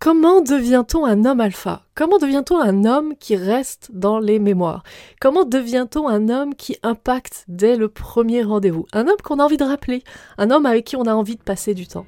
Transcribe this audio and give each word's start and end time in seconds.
Comment 0.00 0.40
devient-on 0.40 1.04
un 1.04 1.26
homme 1.26 1.42
alpha? 1.42 1.82
Comment 1.94 2.16
devient-on 2.16 2.58
un 2.58 2.86
homme 2.86 3.12
qui 3.20 3.36
reste 3.36 3.90
dans 3.92 4.18
les 4.18 4.38
mémoires? 4.38 4.82
Comment 5.20 5.44
devient-on 5.44 6.08
un 6.08 6.30
homme 6.30 6.54
qui 6.54 6.78
impacte 6.82 7.44
dès 7.48 7.76
le 7.76 7.90
premier 7.90 8.42
rendez-vous? 8.42 8.86
Un 8.94 9.08
homme 9.08 9.20
qu'on 9.22 9.38
a 9.38 9.44
envie 9.44 9.58
de 9.58 9.64
rappeler, 9.64 10.02
un 10.38 10.50
homme 10.50 10.64
avec 10.64 10.86
qui 10.86 10.96
on 10.96 11.02
a 11.02 11.12
envie 11.12 11.36
de 11.36 11.42
passer 11.42 11.74
du 11.74 11.86
temps. 11.86 12.06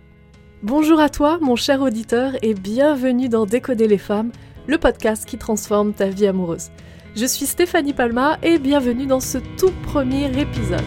Bonjour 0.62 1.00
à 1.00 1.10
toi, 1.10 1.36
mon 1.42 1.54
cher 1.54 1.82
auditeur, 1.82 2.32
et 2.40 2.54
bienvenue 2.54 3.28
dans 3.28 3.44
Décoder 3.44 3.88
les 3.88 3.98
femmes, 3.98 4.32
le 4.66 4.78
podcast 4.78 5.26
qui 5.26 5.36
transforme 5.36 5.92
ta 5.92 6.06
vie 6.06 6.26
amoureuse. 6.26 6.70
Je 7.14 7.26
suis 7.26 7.44
Stéphanie 7.44 7.92
Palma 7.92 8.38
et 8.42 8.58
bienvenue 8.58 9.04
dans 9.04 9.20
ce 9.20 9.36
tout 9.58 9.72
premier 9.84 10.28
épisode. 10.40 10.80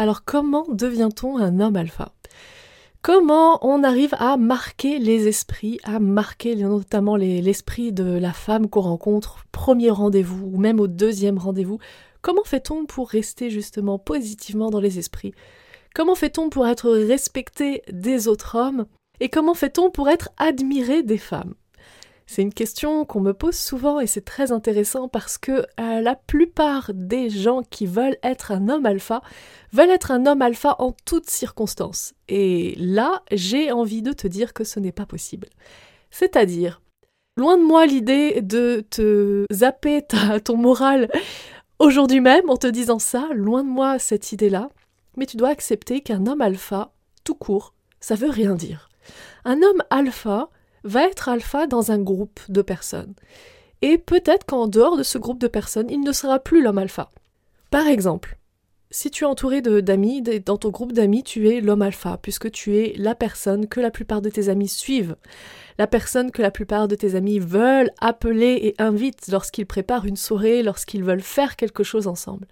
Alors 0.00 0.24
comment 0.24 0.64
devient-on 0.70 1.36
un 1.36 1.60
homme 1.60 1.76
alpha? 1.76 2.14
Comment 3.02 3.58
on 3.60 3.84
arrive 3.84 4.14
à 4.18 4.38
marquer 4.38 4.98
les 4.98 5.28
esprits, 5.28 5.78
à 5.84 6.00
marquer 6.00 6.56
notamment 6.56 7.16
l'esprit 7.16 7.92
de 7.92 8.16
la 8.16 8.32
femme 8.32 8.70
qu'on 8.70 8.80
rencontre 8.80 9.44
premier 9.52 9.90
rendez-vous 9.90 10.46
ou 10.54 10.58
même 10.58 10.80
au 10.80 10.86
deuxième 10.86 11.36
rendez-vous? 11.36 11.80
Comment 12.22 12.44
fait-on 12.44 12.86
pour 12.86 13.10
rester 13.10 13.50
justement 13.50 13.98
positivement 13.98 14.70
dans 14.70 14.80
les 14.80 14.98
esprits? 14.98 15.34
Comment 15.94 16.14
fait-on 16.14 16.48
pour 16.48 16.66
être 16.66 16.90
respecté 16.90 17.82
des 17.92 18.26
autres 18.26 18.56
hommes? 18.56 18.86
Et 19.20 19.28
comment 19.28 19.52
fait-on 19.52 19.90
pour 19.90 20.08
être 20.08 20.30
admiré 20.38 21.02
des 21.02 21.18
femmes? 21.18 21.52
C'est 22.30 22.42
une 22.42 22.54
question 22.54 23.04
qu'on 23.04 23.18
me 23.18 23.34
pose 23.34 23.56
souvent 23.56 23.98
et 23.98 24.06
c'est 24.06 24.24
très 24.24 24.52
intéressant 24.52 25.08
parce 25.08 25.36
que 25.36 25.66
euh, 25.80 26.00
la 26.00 26.14
plupart 26.14 26.92
des 26.94 27.28
gens 27.28 27.64
qui 27.68 27.86
veulent 27.86 28.18
être 28.22 28.52
un 28.52 28.68
homme 28.68 28.86
alpha 28.86 29.20
veulent 29.72 29.90
être 29.90 30.12
un 30.12 30.26
homme 30.26 30.40
alpha 30.40 30.76
en 30.78 30.94
toutes 31.04 31.28
circonstances. 31.28 32.14
Et 32.28 32.76
là, 32.78 33.24
j'ai 33.32 33.72
envie 33.72 34.00
de 34.00 34.12
te 34.12 34.28
dire 34.28 34.52
que 34.52 34.62
ce 34.62 34.78
n'est 34.78 34.92
pas 34.92 35.06
possible. 35.06 35.48
C'est-à-dire, 36.12 36.80
loin 37.36 37.58
de 37.58 37.64
moi 37.64 37.84
l'idée 37.84 38.42
de 38.42 38.86
te 38.88 39.44
zapper 39.52 40.06
ton 40.44 40.56
moral 40.56 41.10
aujourd'hui 41.80 42.20
même 42.20 42.48
en 42.48 42.56
te 42.56 42.68
disant 42.68 43.00
ça, 43.00 43.26
loin 43.34 43.64
de 43.64 43.68
moi 43.68 43.98
cette 43.98 44.30
idée-là, 44.30 44.68
mais 45.16 45.26
tu 45.26 45.36
dois 45.36 45.48
accepter 45.48 46.00
qu'un 46.00 46.28
homme 46.28 46.42
alpha, 46.42 46.92
tout 47.24 47.34
court, 47.34 47.74
ça 47.98 48.14
veut 48.14 48.30
rien 48.30 48.54
dire. 48.54 48.88
Un 49.44 49.60
homme 49.62 49.82
alpha, 49.90 50.48
va 50.84 51.04
être 51.04 51.28
alpha 51.28 51.66
dans 51.66 51.92
un 51.92 51.98
groupe 51.98 52.40
de 52.48 52.62
personnes. 52.62 53.14
Et 53.82 53.98
peut-être 53.98 54.44
qu'en 54.46 54.66
dehors 54.66 54.96
de 54.96 55.02
ce 55.02 55.18
groupe 55.18 55.40
de 55.40 55.48
personnes, 55.48 55.90
il 55.90 56.00
ne 56.00 56.12
sera 56.12 56.38
plus 56.38 56.62
l'homme 56.62 56.78
alpha. 56.78 57.10
Par 57.70 57.86
exemple, 57.86 58.36
si 58.90 59.10
tu 59.10 59.24
es 59.24 59.26
entouré 59.26 59.62
d'amis, 59.62 60.20
dans 60.22 60.56
ton 60.56 60.70
groupe 60.70 60.92
d'amis, 60.92 61.22
tu 61.22 61.48
es 61.48 61.60
l'homme 61.60 61.82
alpha, 61.82 62.18
puisque 62.20 62.50
tu 62.50 62.76
es 62.76 62.94
la 62.96 63.14
personne 63.14 63.68
que 63.68 63.80
la 63.80 63.90
plupart 63.92 64.20
de 64.20 64.28
tes 64.28 64.48
amis 64.48 64.68
suivent, 64.68 65.16
la 65.78 65.86
personne 65.86 66.32
que 66.32 66.42
la 66.42 66.50
plupart 66.50 66.88
de 66.88 66.96
tes 66.96 67.14
amis 67.14 67.38
veulent 67.38 67.92
appeler 68.00 68.58
et 68.62 68.74
invitent 68.82 69.28
lorsqu'ils 69.28 69.66
préparent 69.66 70.06
une 70.06 70.16
soirée, 70.16 70.62
lorsqu'ils 70.62 71.04
veulent 71.04 71.22
faire 71.22 71.56
quelque 71.56 71.84
chose 71.84 72.08
ensemble. 72.08 72.48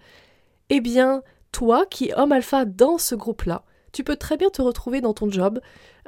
Eh 0.69 0.79
bien, 0.79 1.23
toi 1.51 1.85
qui 1.85 2.09
es 2.09 2.15
homme 2.15 2.31
alpha 2.31 2.63
dans 2.65 2.97
ce 2.97 3.15
groupe-là, 3.15 3.63
tu 3.91 4.03
peux 4.03 4.15
très 4.15 4.37
bien 4.37 4.49
te 4.49 4.61
retrouver 4.61 5.01
dans 5.01 5.13
ton 5.13 5.29
job, 5.29 5.59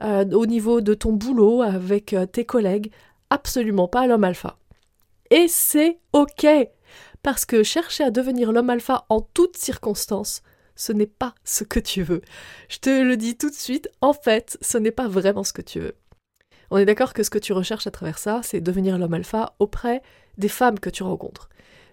euh, 0.02 0.30
au 0.32 0.46
niveau 0.46 0.82
de 0.82 0.94
ton 0.94 1.14
boulot, 1.14 1.62
avec 1.62 2.14
euh, 2.14 2.26
tes 2.26 2.46
collègues, 2.46 2.92
absolument 3.30 3.88
pas 3.88 4.08
l'homme 4.08 4.24
alpha. 4.24 4.58
Et 5.30 5.48
c'est 5.48 6.00
OK, 6.14 6.46
parce 7.24 7.46
que 7.46 7.64
chercher 7.64 8.04
à 8.04 8.12
devenir 8.12 8.52
l'homme 8.52 8.70
alpha 8.70 9.06
en 9.10 9.22
toutes 9.22 9.58
circonstances, 9.58 10.42
ce 10.76 10.92
n'est 10.92 11.06
pas 11.06 11.36
ce 11.44 11.64
que 11.64 11.80
tu 11.80 12.04
veux. 12.04 12.22
Je 12.70 12.80
te 12.80 12.90
le 12.90 13.18
dis 13.18 13.38
tout 13.38 13.50
de 13.50 13.56
suite, 13.56 13.90
en 14.02 14.14
fait, 14.14 14.58
ce 14.62 14.78
n'est 14.78 14.92
pas 14.92 15.08
vraiment 15.08 15.44
ce 15.44 15.54
que 15.54 15.62
tu 15.62 15.80
veux. 15.80 15.96
On 16.72 16.78
est 16.78 16.86
d'accord 16.86 17.14
que 17.14 17.24
ce 17.24 17.30
que 17.30 17.38
tu 17.38 17.54
recherches 17.54 17.88
à 17.88 17.92
travers 17.92 18.18
ça, 18.18 18.42
c'est 18.44 18.62
devenir 18.62 18.98
l'homme 18.98 19.14
alpha 19.14 19.56
auprès 19.60 20.02
des 20.38 20.48
femmes 20.48 20.80
que 20.80 20.90
tu 20.90 21.04
rencontres. 21.04 21.50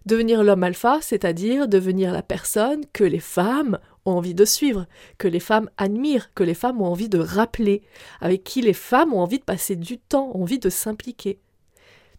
Devenir 0.07 0.43
l'homme 0.43 0.63
alpha, 0.63 1.01
c'est-à-dire 1.03 1.69
devenir 1.69 2.13
la 2.13 2.23
personne 2.23 2.85
que 2.93 3.05
les 3.05 3.19
femmes 3.19 3.79
ont 4.09 4.17
envie 4.17 4.35
de 4.35 4.45
suivre, 4.45 4.87
que 5.19 5.29
les 5.29 5.41
femmes 5.41 5.71
admirent, 5.77 6.33
que 6.35 6.43
les 6.43 6.55
femmes 6.55 6.81
ont 6.81 6.87
envie 6.87 7.09
de 7.09 7.19
rappeler, 7.19 7.83
avec 8.21 8.45
qui 8.45 8.61
les 8.61 8.73
femmes 8.73 9.13
ont 9.13 9.21
envie 9.21 9.39
de 9.39 9.45
passer 9.45 9.77
du 9.77 9.99
temps, 9.99 10.35
envie 10.35 10.59
de 10.59 10.71
s'impliquer. 10.71 11.39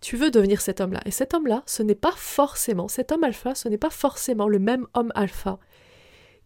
Tu 0.02 0.16
veux 0.16 0.32
devenir 0.32 0.62
cet 0.62 0.80
homme-là. 0.80 1.02
Et 1.06 1.12
cet 1.12 1.34
homme-là, 1.34 1.64
ce 1.66 1.84
n'est 1.84 1.96
pas 1.96 2.14
forcément, 2.16 2.88
cet 2.88 3.12
homme 3.12 3.24
alpha, 3.24 3.56
ce 3.56 3.68
n'est 3.68 3.78
pas 3.78 3.90
forcément 3.90 4.48
le 4.48 4.60
même 4.60 4.88
homme 4.94 5.12
alpha 5.16 5.60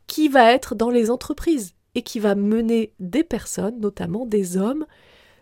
qui 0.08 0.28
va 0.28 0.52
être 0.52 0.76
dans 0.76 0.90
les 0.90 1.10
entreprises 1.10 1.76
et 1.96 2.02
qui 2.02 2.20
va 2.20 2.36
mener 2.36 2.94
des 3.00 3.24
personnes, 3.24 3.80
notamment 3.80 4.26
des 4.26 4.58
hommes, 4.58 4.86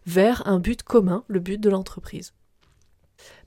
vers 0.06 0.48
un 0.48 0.60
but 0.60 0.84
commun, 0.84 1.24
le 1.28 1.40
but 1.40 1.60
de 1.60 1.70
l'entreprise. 1.70 2.34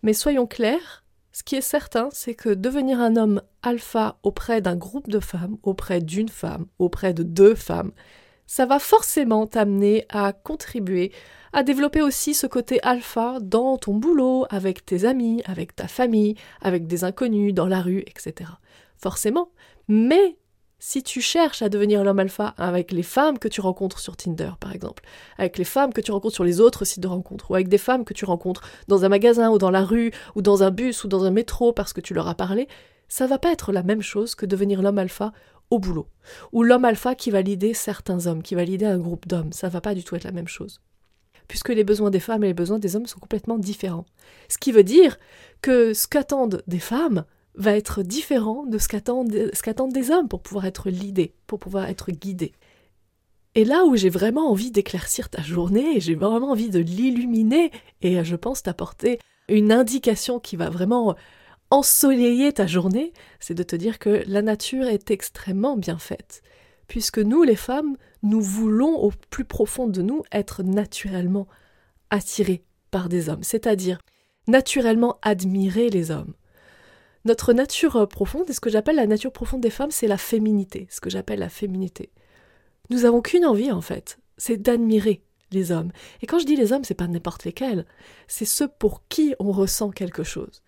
Mais 0.02 0.12
soyons 0.12 0.46
clairs, 0.46 1.03
ce 1.34 1.42
qui 1.42 1.56
est 1.56 1.60
certain, 1.60 2.10
c'est 2.12 2.34
que 2.34 2.48
devenir 2.48 3.00
un 3.00 3.16
homme 3.16 3.42
alpha 3.64 4.18
auprès 4.22 4.60
d'un 4.60 4.76
groupe 4.76 5.08
de 5.08 5.18
femmes, 5.18 5.58
auprès 5.64 6.00
d'une 6.00 6.28
femme, 6.28 6.66
auprès 6.78 7.12
de 7.12 7.24
deux 7.24 7.56
femmes, 7.56 7.90
ça 8.46 8.66
va 8.66 8.78
forcément 8.78 9.48
t'amener 9.48 10.06
à 10.10 10.32
contribuer 10.32 11.10
à 11.52 11.64
développer 11.64 12.02
aussi 12.02 12.34
ce 12.34 12.46
côté 12.46 12.80
alpha 12.84 13.38
dans 13.40 13.78
ton 13.78 13.94
boulot, 13.94 14.46
avec 14.48 14.86
tes 14.86 15.04
amis, 15.04 15.42
avec 15.44 15.74
ta 15.74 15.88
famille, 15.88 16.36
avec 16.60 16.86
des 16.86 17.02
inconnus, 17.02 17.52
dans 17.52 17.66
la 17.66 17.80
rue, 17.80 18.04
etc. 18.06 18.50
Forcément. 18.96 19.50
Mais 19.88 20.36
si 20.86 21.02
tu 21.02 21.22
cherches 21.22 21.62
à 21.62 21.70
devenir 21.70 22.04
l'homme 22.04 22.18
alpha 22.18 22.48
avec 22.58 22.92
les 22.92 23.02
femmes 23.02 23.38
que 23.38 23.48
tu 23.48 23.62
rencontres 23.62 24.00
sur 24.00 24.18
Tinder, 24.18 24.50
par 24.60 24.74
exemple, 24.74 25.02
avec 25.38 25.56
les 25.56 25.64
femmes 25.64 25.94
que 25.94 26.02
tu 26.02 26.12
rencontres 26.12 26.34
sur 26.34 26.44
les 26.44 26.60
autres 26.60 26.84
sites 26.84 27.02
de 27.02 27.08
rencontres, 27.08 27.50
ou 27.50 27.54
avec 27.54 27.68
des 27.68 27.78
femmes 27.78 28.04
que 28.04 28.12
tu 28.12 28.26
rencontres 28.26 28.60
dans 28.86 29.02
un 29.06 29.08
magasin 29.08 29.48
ou 29.48 29.56
dans 29.56 29.70
la 29.70 29.82
rue, 29.82 30.12
ou 30.34 30.42
dans 30.42 30.62
un 30.62 30.70
bus 30.70 31.02
ou 31.02 31.08
dans 31.08 31.24
un 31.24 31.30
métro 31.30 31.72
parce 31.72 31.94
que 31.94 32.02
tu 32.02 32.12
leur 32.12 32.28
as 32.28 32.34
parlé, 32.34 32.68
ça 33.08 33.26
va 33.26 33.38
pas 33.38 33.50
être 33.50 33.72
la 33.72 33.82
même 33.82 34.02
chose 34.02 34.34
que 34.34 34.44
devenir 34.44 34.82
l'homme 34.82 34.98
alpha 34.98 35.32
au 35.70 35.78
boulot, 35.78 36.06
ou 36.52 36.62
l'homme 36.62 36.84
alpha 36.84 37.14
qui 37.14 37.30
va 37.30 37.40
lider 37.40 37.72
certains 37.72 38.26
hommes, 38.26 38.42
qui 38.42 38.54
va 38.54 38.64
lider 38.64 38.84
un 38.84 38.98
groupe 38.98 39.26
d'hommes, 39.26 39.54
ça 39.54 39.70
va 39.70 39.80
pas 39.80 39.94
du 39.94 40.04
tout 40.04 40.16
être 40.16 40.24
la 40.24 40.32
même 40.32 40.48
chose. 40.48 40.82
Puisque 41.48 41.70
les 41.70 41.84
besoins 41.84 42.10
des 42.10 42.20
femmes 42.20 42.44
et 42.44 42.48
les 42.48 42.52
besoins 42.52 42.78
des 42.78 42.94
hommes 42.94 43.06
sont 43.06 43.20
complètement 43.20 43.56
différents. 43.56 44.04
Ce 44.50 44.58
qui 44.58 44.70
veut 44.70 44.84
dire 44.84 45.18
que 45.62 45.94
ce 45.94 46.06
qu'attendent 46.06 46.62
des 46.66 46.78
femmes 46.78 47.24
va 47.56 47.76
être 47.76 48.02
différent 48.02 48.64
de 48.66 48.78
ce 48.78 48.88
qu'attendent 48.88 49.92
des 49.92 50.10
hommes 50.10 50.28
pour 50.28 50.42
pouvoir 50.42 50.66
être 50.66 50.90
lidés, 50.90 51.34
pour 51.46 51.58
pouvoir 51.58 51.88
être 51.88 52.10
guidés. 52.10 52.52
Et 53.54 53.64
là 53.64 53.84
où 53.84 53.94
j'ai 53.96 54.08
vraiment 54.08 54.50
envie 54.50 54.72
d'éclaircir 54.72 55.28
ta 55.28 55.42
journée, 55.42 56.00
j'ai 56.00 56.16
vraiment 56.16 56.50
envie 56.50 56.70
de 56.70 56.80
l'illuminer, 56.80 57.70
et 58.02 58.24
je 58.24 58.36
pense 58.36 58.64
t'apporter 58.64 59.20
une 59.48 59.70
indication 59.70 60.40
qui 60.40 60.56
va 60.56 60.70
vraiment 60.70 61.14
ensoleiller 61.70 62.52
ta 62.52 62.66
journée, 62.66 63.12
c'est 63.40 63.54
de 63.54 63.62
te 63.62 63.76
dire 63.76 63.98
que 63.98 64.22
la 64.26 64.42
nature 64.42 64.86
est 64.86 65.10
extrêmement 65.10 65.76
bien 65.76 65.98
faite. 65.98 66.42
Puisque 66.88 67.18
nous, 67.18 67.42
les 67.42 67.56
femmes, 67.56 67.96
nous 68.22 68.40
voulons 68.40 68.94
au 68.96 69.12
plus 69.30 69.44
profond 69.44 69.86
de 69.86 70.02
nous 70.02 70.22
être 70.32 70.62
naturellement 70.62 71.46
attirés 72.10 72.64
par 72.90 73.08
des 73.08 73.28
hommes, 73.28 73.42
c'est-à-dire 73.42 73.98
naturellement 74.46 75.18
admirer 75.22 75.90
les 75.90 76.10
hommes. 76.10 76.34
Notre 77.24 77.52
nature 77.52 77.96
euh, 77.96 78.06
profonde, 78.06 78.48
et 78.50 78.52
ce 78.52 78.60
que 78.60 78.70
j'appelle 78.70 78.96
la 78.96 79.06
nature 79.06 79.32
profonde 79.32 79.60
des 79.60 79.70
femmes, 79.70 79.90
c'est 79.90 80.06
la 80.06 80.18
féminité, 80.18 80.86
ce 80.90 81.00
que 81.00 81.10
j'appelle 81.10 81.38
la 81.38 81.48
féminité. 81.48 82.10
Nous 82.90 83.04
avons 83.06 83.22
qu'une 83.22 83.46
envie, 83.46 83.72
en 83.72 83.80
fait, 83.80 84.18
c'est 84.36 84.58
d'admirer 84.58 85.22
les 85.50 85.72
hommes. 85.72 85.90
Et 86.20 86.26
quand 86.26 86.38
je 86.38 86.46
dis 86.46 86.56
les 86.56 86.72
hommes, 86.72 86.84
c'est 86.84 86.94
pas 86.94 87.06
n'importe 87.06 87.44
lesquels, 87.44 87.86
c'est 88.28 88.44
ceux 88.44 88.68
pour 88.68 89.02
qui 89.08 89.34
on 89.38 89.52
ressent 89.52 89.90
quelque 89.90 90.22
chose. 90.24 90.62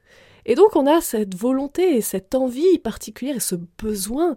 Et 0.46 0.54
donc 0.54 0.76
on 0.76 0.86
a 0.86 1.00
cette 1.00 1.34
volonté 1.34 1.96
et 1.96 2.00
cette 2.00 2.34
envie 2.34 2.78
particulière 2.78 3.36
et 3.36 3.40
ce 3.40 3.56
besoin 3.56 4.36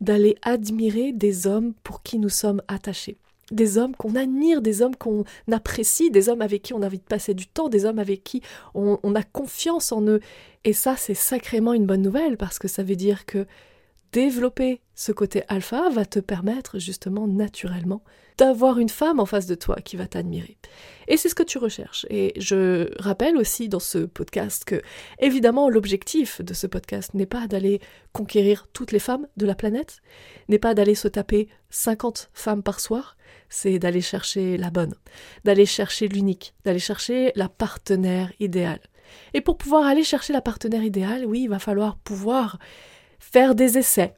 d'aller 0.00 0.36
admirer 0.40 1.12
des 1.12 1.46
hommes 1.46 1.74
pour 1.84 2.02
qui 2.02 2.18
nous 2.18 2.30
sommes 2.30 2.62
attachés 2.66 3.18
des 3.50 3.78
hommes 3.78 3.94
qu'on 3.96 4.14
admire, 4.14 4.62
des 4.62 4.82
hommes 4.82 4.96
qu'on 4.96 5.24
apprécie, 5.50 6.10
des 6.10 6.28
hommes 6.28 6.42
avec 6.42 6.62
qui 6.62 6.74
on 6.74 6.82
a 6.82 6.86
envie 6.86 6.98
de 6.98 7.04
passer 7.04 7.34
du 7.34 7.46
temps, 7.46 7.68
des 7.68 7.84
hommes 7.84 7.98
avec 7.98 8.24
qui 8.24 8.42
on, 8.74 9.14
a 9.14 9.22
confiance 9.22 9.92
en 9.92 10.02
eux. 10.02 10.20
Et 10.64 10.72
ça, 10.72 10.96
c'est 10.96 11.14
sacrément 11.14 11.72
une 11.72 11.86
bonne 11.86 12.02
nouvelle 12.02 12.36
parce 12.36 12.58
que 12.58 12.68
ça 12.68 12.82
veut 12.82 12.96
dire 12.96 13.26
que 13.26 13.46
développer 14.12 14.80
ce 14.94 15.12
côté 15.12 15.42
alpha 15.48 15.88
va 15.88 16.04
te 16.04 16.18
permettre 16.18 16.78
justement 16.78 17.26
naturellement 17.26 18.02
d'avoir 18.36 18.78
une 18.78 18.88
femme 18.88 19.20
en 19.20 19.26
face 19.26 19.46
de 19.46 19.54
toi 19.54 19.76
qui 19.76 19.96
va 19.96 20.06
t'admirer. 20.06 20.56
Et 21.08 21.16
c'est 21.16 21.28
ce 21.28 21.34
que 21.34 21.42
tu 21.42 21.58
recherches. 21.58 22.06
Et 22.08 22.32
je 22.36 22.90
rappelle 23.00 23.36
aussi 23.36 23.68
dans 23.68 23.80
ce 23.80 23.98
podcast 23.98 24.64
que, 24.64 24.80
évidemment, 25.18 25.68
l'objectif 25.68 26.40
de 26.40 26.54
ce 26.54 26.66
podcast 26.66 27.14
n'est 27.14 27.26
pas 27.26 27.46
d'aller 27.46 27.80
conquérir 28.12 28.66
toutes 28.72 28.92
les 28.92 28.98
femmes 28.98 29.26
de 29.36 29.46
la 29.46 29.54
planète, 29.54 30.00
n'est 30.48 30.58
pas 30.58 30.74
d'aller 30.74 30.94
se 30.94 31.08
taper 31.08 31.48
50 31.70 32.30
femmes 32.32 32.62
par 32.62 32.80
soir, 32.80 33.16
c'est 33.48 33.78
d'aller 33.78 34.00
chercher 34.00 34.56
la 34.56 34.70
bonne, 34.70 34.94
d'aller 35.44 35.66
chercher 35.66 36.08
l'unique, 36.08 36.54
d'aller 36.64 36.78
chercher 36.78 37.32
la 37.36 37.48
partenaire 37.48 38.32
idéale. 38.40 38.80
Et 39.34 39.40
pour 39.40 39.56
pouvoir 39.56 39.86
aller 39.86 40.04
chercher 40.04 40.32
la 40.32 40.40
partenaire 40.40 40.84
idéale, 40.84 41.26
oui, 41.26 41.42
il 41.42 41.48
va 41.48 41.58
falloir 41.58 41.96
pouvoir 41.98 42.58
faire 43.20 43.54
des 43.54 43.78
essais, 43.78 44.14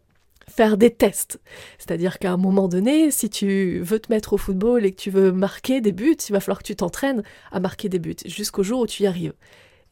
faire 0.49 0.77
des 0.79 0.91
tests. 0.91 1.41
C'est-à-dire 1.79 2.19
qu'à 2.19 2.33
un 2.33 2.37
moment 2.37 2.69
donné, 2.69 3.11
si 3.11 3.29
tu 3.29 3.81
veux 3.81 3.99
te 3.99 4.11
mettre 4.11 4.33
au 4.33 4.39
football 4.39 4.87
et 4.87 4.93
que 4.93 5.01
tu 5.01 5.11
veux 5.11 5.33
marquer 5.33 5.81
des 5.81 5.93
buts, 5.93 6.17
il 6.29 6.33
va 6.33 6.41
falloir 6.41 6.59
que 6.59 6.67
tu 6.67 6.77
t'entraînes 6.77 7.23
à 7.51 7.61
marquer 7.61 7.89
des 7.89 7.99
buts 7.99 8.17
jusqu'au 8.25 8.63
jour 8.63 8.81
où 8.81 8.87
tu 8.87 9.03
y 9.03 9.07
arrives. 9.07 9.35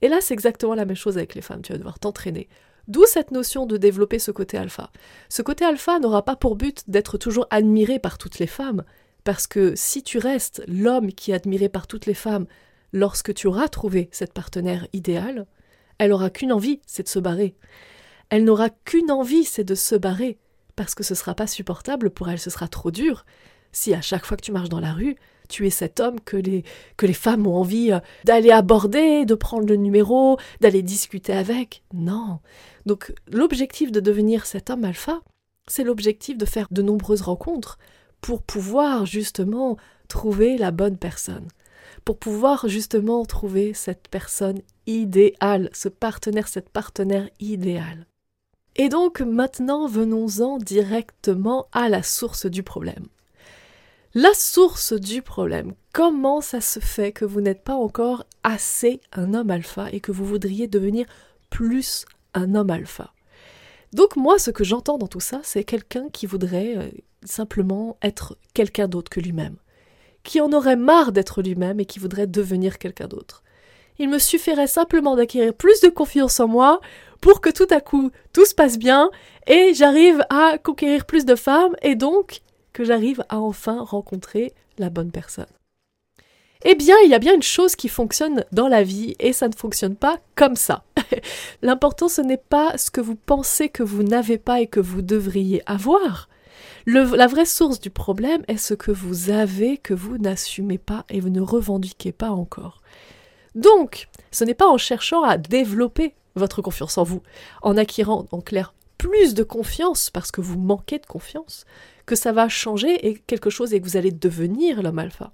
Et 0.01 0.09
là, 0.09 0.19
c'est 0.21 0.33
exactement 0.33 0.75
la 0.75 0.87
même 0.87 0.97
chose 0.97 1.19
avec 1.19 1.35
les 1.35 1.43
femmes, 1.43 1.61
tu 1.61 1.73
vas 1.73 1.79
devoir 1.79 1.99
t'entraîner. 1.99 2.49
D'où 2.89 3.05
cette 3.07 3.31
notion 3.31 3.67
de 3.67 3.77
développer 3.77 4.19
ce 4.19 4.31
côté 4.31 4.57
alpha. 4.57 4.91
Ce 5.29 5.43
côté 5.43 5.65
alpha 5.65 5.99
n'aura 5.99 6.25
pas 6.25 6.37
pour 6.37 6.57
but 6.57 6.89
d'être 6.89 7.19
toujours 7.19 7.47
admiré 7.51 7.99
par 7.99 8.17
toutes 8.17 8.39
les 8.39 8.47
femmes, 8.47 8.85
parce 9.25 9.47
que 9.47 9.75
si 9.77 10.03
tu 10.03 10.19
restes 10.19 10.63
l'homme 10.67 11.13
qui 11.13 11.31
est 11.31 11.35
admiré 11.35 11.69
par 11.69 11.87
toutes 11.87 12.07
les 12.07 12.15
femmes 12.15 12.47
lorsque 12.93 13.35
tu 13.35 13.47
auras 13.47 13.69
trouvé 13.69 14.09
cette 14.13 14.33
partenaire 14.33 14.89
idéale, 14.93 15.47
elle 15.99 16.13
aura 16.13 16.31
qu'une 16.31 16.53
envie, 16.53 16.81
c'est 16.87 17.03
de 17.03 17.09
se 17.09 17.19
barrer. 17.19 17.55
Elle 18.31 18.45
n'aura 18.45 18.71
qu'une 18.71 19.11
envie, 19.11 19.45
c'est 19.45 19.65
de 19.65 19.75
se 19.75 19.97
barrer, 19.97 20.39
parce 20.77 20.95
que 20.95 21.03
ce 21.03 21.15
sera 21.15 21.35
pas 21.35 21.47
supportable 21.47 22.11
pour 22.11 22.29
elle, 22.31 22.39
ce 22.39 22.51
sera 22.51 22.69
trop 22.69 22.91
dur. 22.91 23.27
Si 23.73 23.93
à 23.93 24.01
chaque 24.01 24.25
fois 24.25 24.37
que 24.37 24.43
tu 24.43 24.53
marches 24.53 24.69
dans 24.69 24.81
la 24.81 24.93
rue, 24.93 25.17
tu 25.49 25.67
es 25.67 25.71
cet 25.71 26.01
homme 26.01 26.21
que 26.21 26.37
les, 26.37 26.65
que 26.97 27.07
les 27.07 27.13
femmes 27.13 27.47
ont 27.47 27.57
envie 27.57 27.93
euh, 27.93 27.99
d'aller 28.25 28.51
aborder, 28.51 29.27
de 29.27 29.35
prendre 29.35 29.67
le 29.67 29.77
numéro, 29.77 30.39
d'aller 30.61 30.83
discuter 30.83 31.33
avec. 31.33 31.83
Non. 31.93 32.39
Donc 32.87 33.13
l'objectif 33.27 33.93
de 33.93 34.01
devenir 34.01 34.47
cet 34.47 34.71
homme 34.71 34.85
alpha, 34.85 35.21
c'est 35.67 35.85
l'objectif 35.85 36.39
de 36.39 36.47
faire 36.47 36.69
de 36.71 36.83
nombreuses 36.83 37.23
rencontres 37.23 37.79
pour 38.21 38.43
pouvoir 38.43 39.07
justement 39.07 39.77
trouver 40.09 40.57
la 40.57 40.71
bonne 40.71 40.97
personne, 40.97 41.49
pour 42.05 42.19
pouvoir 42.19 42.69
justement 42.69 43.25
trouver 43.25 43.75
cette 43.75 44.09
personne 44.09 44.61
idéale, 44.87 45.71
ce 45.73 45.89
partenaire, 45.89 46.49
cette 46.49 46.71
partenaire 46.71 47.29
idéale. 47.41 48.07
Et 48.77 48.89
donc 48.89 49.21
maintenant 49.21 49.87
venons-en 49.87 50.59
directement 50.59 51.67
à 51.73 51.89
la 51.89 52.03
source 52.03 52.47
du 52.47 52.63
problème. 52.63 53.07
La 54.15 54.35
source 54.35 54.93
du 54.93 55.23
problème, 55.23 55.75
comment 55.93 56.41
ça 56.41 56.61
se 56.61 56.81
fait 56.81 57.13
que 57.13 57.25
vous 57.25 57.41
n'êtes 57.41 57.63
pas 57.63 57.75
encore 57.75 58.25
assez 58.43 59.01
un 59.13 59.35
homme 59.35 59.51
alpha 59.51 59.89
et 59.93 60.01
que 60.01 60.11
vous 60.11 60.25
voudriez 60.25 60.67
devenir 60.67 61.07
plus 61.49 62.07
un 62.35 62.57
homme 62.57 62.71
alpha? 62.71 63.13
Donc 63.93 64.17
moi, 64.17 64.39
ce 64.39 64.51
que 64.51 64.65
j'entends 64.65 64.99
dans 64.99 65.09
tout 65.09 65.21
ça, 65.21 65.41
c'est 65.45 65.65
quelqu'un 65.65 66.09
qui 66.13 66.27
voudrait 66.27 66.77
euh, 66.77 66.89
simplement 67.25 67.99
être 68.03 68.37
quelqu'un 68.55 68.89
d'autre 68.89 69.11
que 69.11 69.21
lui-même, 69.21 69.57
qui 70.23 70.41
en 70.41 70.53
aurait 70.53 70.77
marre 70.77 71.13
d'être 71.13 71.43
lui-même 71.43 71.81
et 71.81 71.87
qui 71.87 71.99
voudrait 71.99 72.27
devenir 72.27 72.79
quelqu'un 72.79 73.09
d'autre. 73.09 73.43
Il 73.99 74.09
me 74.09 74.19
suffirait 74.19 74.67
simplement 74.67 75.15
d'acquérir 75.15 75.55
plus 75.55 75.81
de 75.83 75.89
confiance 75.89 76.41
en 76.41 76.49
moi 76.49 76.81
pour 77.21 77.41
que 77.41 77.51
tout 77.51 77.67
à 77.71 77.81
coup 77.81 78.11
tout 78.33 78.45
se 78.45 78.55
passe 78.55 78.79
bien 78.79 79.11
et 79.47 79.75
j'arrive 79.75 80.25
à 80.31 80.59
conquérir 80.59 81.05
plus 81.05 81.25
de 81.25 81.35
femmes 81.35 81.77
et 81.83 81.95
donc 81.95 82.41
que 82.73 82.85
j'arrive 82.85 83.25
à 83.29 83.39
enfin 83.39 83.83
rencontrer 83.83 84.53
la 84.79 84.91
bonne 84.91 85.11
personne. 85.11 85.47
Eh 86.63 86.75
bien, 86.75 86.97
il 87.05 87.11
y 87.11 87.15
a 87.15 87.19
bien 87.19 87.35
une 87.35 87.43
chose 87.43 87.75
qui 87.75 87.89
fonctionne 87.89 88.45
dans 88.53 88.69
la 88.69 88.83
vie 88.83 89.15
et 89.19 89.33
ça 89.33 89.49
ne 89.49 89.55
fonctionne 89.55 89.97
pas 89.97 90.19
comme 90.35 90.57
ça. 90.57 90.85
L'important, 91.63 92.09
ce 92.09 92.21
n'est 92.21 92.37
pas 92.37 92.77
ce 92.77 92.91
que 92.91 93.01
vous 93.01 93.17
pensez 93.17 93.71
que 93.71 93.83
vous 93.83 94.03
n'avez 94.03 94.37
pas 94.37 94.61
et 94.61 94.67
que 94.67 94.81
vous 94.81 95.01
devriez 95.01 95.63
avoir. 95.65 96.29
la 96.85 97.27
vraie 97.27 97.47
source 97.47 97.81
du 97.81 97.89
problème 97.89 98.45
est 98.47 98.59
ce 98.59 98.75
que 98.75 98.91
vous 98.91 99.31
avez 99.31 99.79
que 99.79 99.95
vous 99.95 100.19
n'assumez 100.19 100.77
pas 100.77 101.07
et 101.09 101.21
vous 101.21 101.31
ne 101.31 101.41
revendiquez 101.41 102.13
pas 102.13 102.31
encore. 102.31 102.83
Donc, 103.55 104.09
ce 104.31 104.45
n'est 104.45 104.55
pas 104.55 104.69
en 104.69 104.79
cherchant 104.79 105.23
à 105.23 105.39
développer 105.39 106.15
votre 106.35 106.63
confiance 106.63 106.99
en 106.99 107.05
vous, 107.05 107.23
en 107.63 107.77
acquérant 107.77 108.27
en 108.33 108.41
clair 108.41 108.75
plus 108.99 109.33
de 109.33 109.43
confiance 109.43 110.11
parce 110.11 110.31
que 110.31 110.43
vous 110.43 110.59
manquez 110.59 110.99
de 110.99 111.07
confiance, 111.07 111.65
que 112.05 112.15
ça 112.15 112.33
va 112.33 112.49
changer 112.49 113.09
et 113.09 113.15
quelque 113.15 113.49
chose 113.49 113.73
et 113.73 113.81
que 113.81 113.87
vous 113.87 113.97
allez 113.97 114.13
devenir 114.13 114.83
l'homme 114.83 114.99
alpha. 114.99 115.33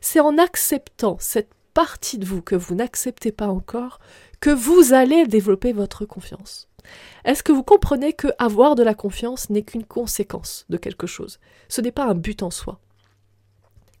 C'est 0.00 0.20
en 0.20 0.38
acceptant 0.38 1.16
cette 1.20 1.50
partie 1.72 2.18
de 2.18 2.24
vous 2.24 2.42
que 2.42 2.56
vous 2.56 2.74
n'acceptez 2.74 3.32
pas 3.32 3.48
encore 3.48 4.00
que 4.40 4.50
vous 4.50 4.92
allez 4.92 5.26
développer 5.26 5.72
votre 5.72 6.04
confiance. 6.04 6.68
Est-ce 7.24 7.42
que 7.42 7.52
vous 7.52 7.62
comprenez 7.62 8.12
que 8.12 8.28
avoir 8.38 8.74
de 8.74 8.82
la 8.82 8.94
confiance 8.94 9.50
n'est 9.50 9.62
qu'une 9.62 9.84
conséquence 9.84 10.66
de 10.68 10.76
quelque 10.76 11.06
chose? 11.06 11.38
Ce 11.68 11.80
n'est 11.80 11.92
pas 11.92 12.06
un 12.06 12.14
but 12.14 12.42
en 12.42 12.50
soi. 12.50 12.80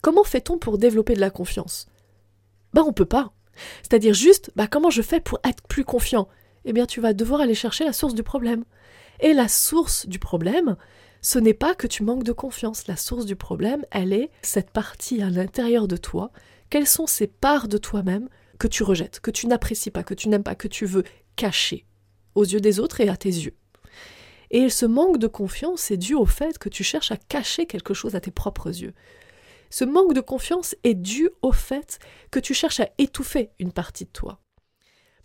Comment 0.02 0.24
fait-on 0.24 0.58
pour 0.58 0.78
développer 0.78 1.14
de 1.14 1.20
la 1.20 1.30
confiance? 1.30 1.86
Ben 2.74 2.82
on 2.82 2.92
peut 2.92 3.04
pas. 3.06 3.32
C'est-à-dire 3.82 4.14
juste, 4.14 4.50
bah 4.56 4.66
comment 4.66 4.90
je 4.90 5.02
fais 5.02 5.20
pour 5.20 5.38
être 5.44 5.62
plus 5.68 5.84
confiant? 5.84 6.28
Eh 6.64 6.72
bien 6.72 6.86
tu 6.86 7.00
vas 7.00 7.12
devoir 7.12 7.40
aller 7.40 7.54
chercher 7.54 7.84
la 7.84 7.92
source 7.92 8.14
du 8.14 8.22
problème. 8.22 8.64
Et 9.20 9.32
la 9.32 9.48
source 9.48 10.06
du 10.06 10.18
problème, 10.18 10.76
ce 11.22 11.38
n'est 11.38 11.54
pas 11.54 11.74
que 11.74 11.86
tu 11.86 12.02
manques 12.02 12.24
de 12.24 12.32
confiance. 12.32 12.86
La 12.86 12.96
source 12.96 13.24
du 13.24 13.36
problème, 13.36 13.84
elle 13.90 14.12
est 14.12 14.30
cette 14.42 14.70
partie 14.70 15.22
à 15.22 15.30
l'intérieur 15.30 15.88
de 15.88 15.96
toi. 15.96 16.30
Quelles 16.70 16.86
sont 16.86 17.06
ces 17.06 17.26
parts 17.26 17.68
de 17.68 17.78
toi-même 17.78 18.28
que 18.58 18.68
tu 18.68 18.82
rejettes, 18.82 19.20
que 19.20 19.30
tu 19.30 19.46
n'apprécies 19.46 19.90
pas, 19.90 20.02
que 20.02 20.14
tu 20.14 20.28
n'aimes 20.28 20.42
pas, 20.42 20.54
que 20.54 20.68
tu 20.68 20.86
veux 20.86 21.04
cacher 21.36 21.86
aux 22.34 22.44
yeux 22.44 22.60
des 22.60 22.80
autres 22.80 23.00
et 23.00 23.08
à 23.08 23.16
tes 23.16 23.28
yeux? 23.28 23.54
Et 24.50 24.68
ce 24.68 24.86
manque 24.86 25.18
de 25.18 25.26
confiance 25.26 25.90
est 25.90 25.96
dû 25.96 26.14
au 26.14 26.26
fait 26.26 26.58
que 26.58 26.68
tu 26.68 26.84
cherches 26.84 27.10
à 27.10 27.16
cacher 27.16 27.66
quelque 27.66 27.94
chose 27.94 28.14
à 28.14 28.20
tes 28.20 28.30
propres 28.30 28.68
yeux. 28.68 28.94
Ce 29.76 29.84
manque 29.84 30.14
de 30.14 30.22
confiance 30.22 30.74
est 30.84 30.94
dû 30.94 31.28
au 31.42 31.52
fait 31.52 31.98
que 32.30 32.40
tu 32.40 32.54
cherches 32.54 32.80
à 32.80 32.88
étouffer 32.96 33.50
une 33.58 33.72
partie 33.72 34.06
de 34.06 34.10
toi. 34.10 34.40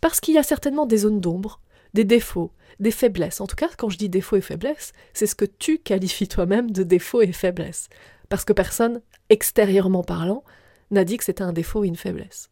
Parce 0.02 0.20
qu'il 0.20 0.34
y 0.34 0.38
a 0.38 0.42
certainement 0.42 0.84
des 0.84 0.98
zones 0.98 1.22
d'ombre, 1.22 1.62
des 1.94 2.04
défauts, 2.04 2.52
des 2.78 2.90
faiblesses. 2.90 3.40
En 3.40 3.46
tout 3.46 3.56
cas, 3.56 3.70
quand 3.78 3.88
je 3.88 3.96
dis 3.96 4.10
défauts 4.10 4.36
et 4.36 4.42
faiblesses, 4.42 4.92
c'est 5.14 5.26
ce 5.26 5.34
que 5.34 5.46
tu 5.46 5.78
qualifies 5.78 6.28
toi-même 6.28 6.70
de 6.70 6.82
défauts 6.82 7.22
et 7.22 7.32
faiblesses. 7.32 7.88
Parce 8.28 8.44
que 8.44 8.52
personne, 8.52 9.00
extérieurement 9.30 10.04
parlant, 10.04 10.44
n'a 10.90 11.04
dit 11.04 11.16
que 11.16 11.24
c'était 11.24 11.40
un 11.40 11.54
défaut 11.54 11.80
ou 11.80 11.84
une 11.84 11.96
faiblesse. 11.96 12.50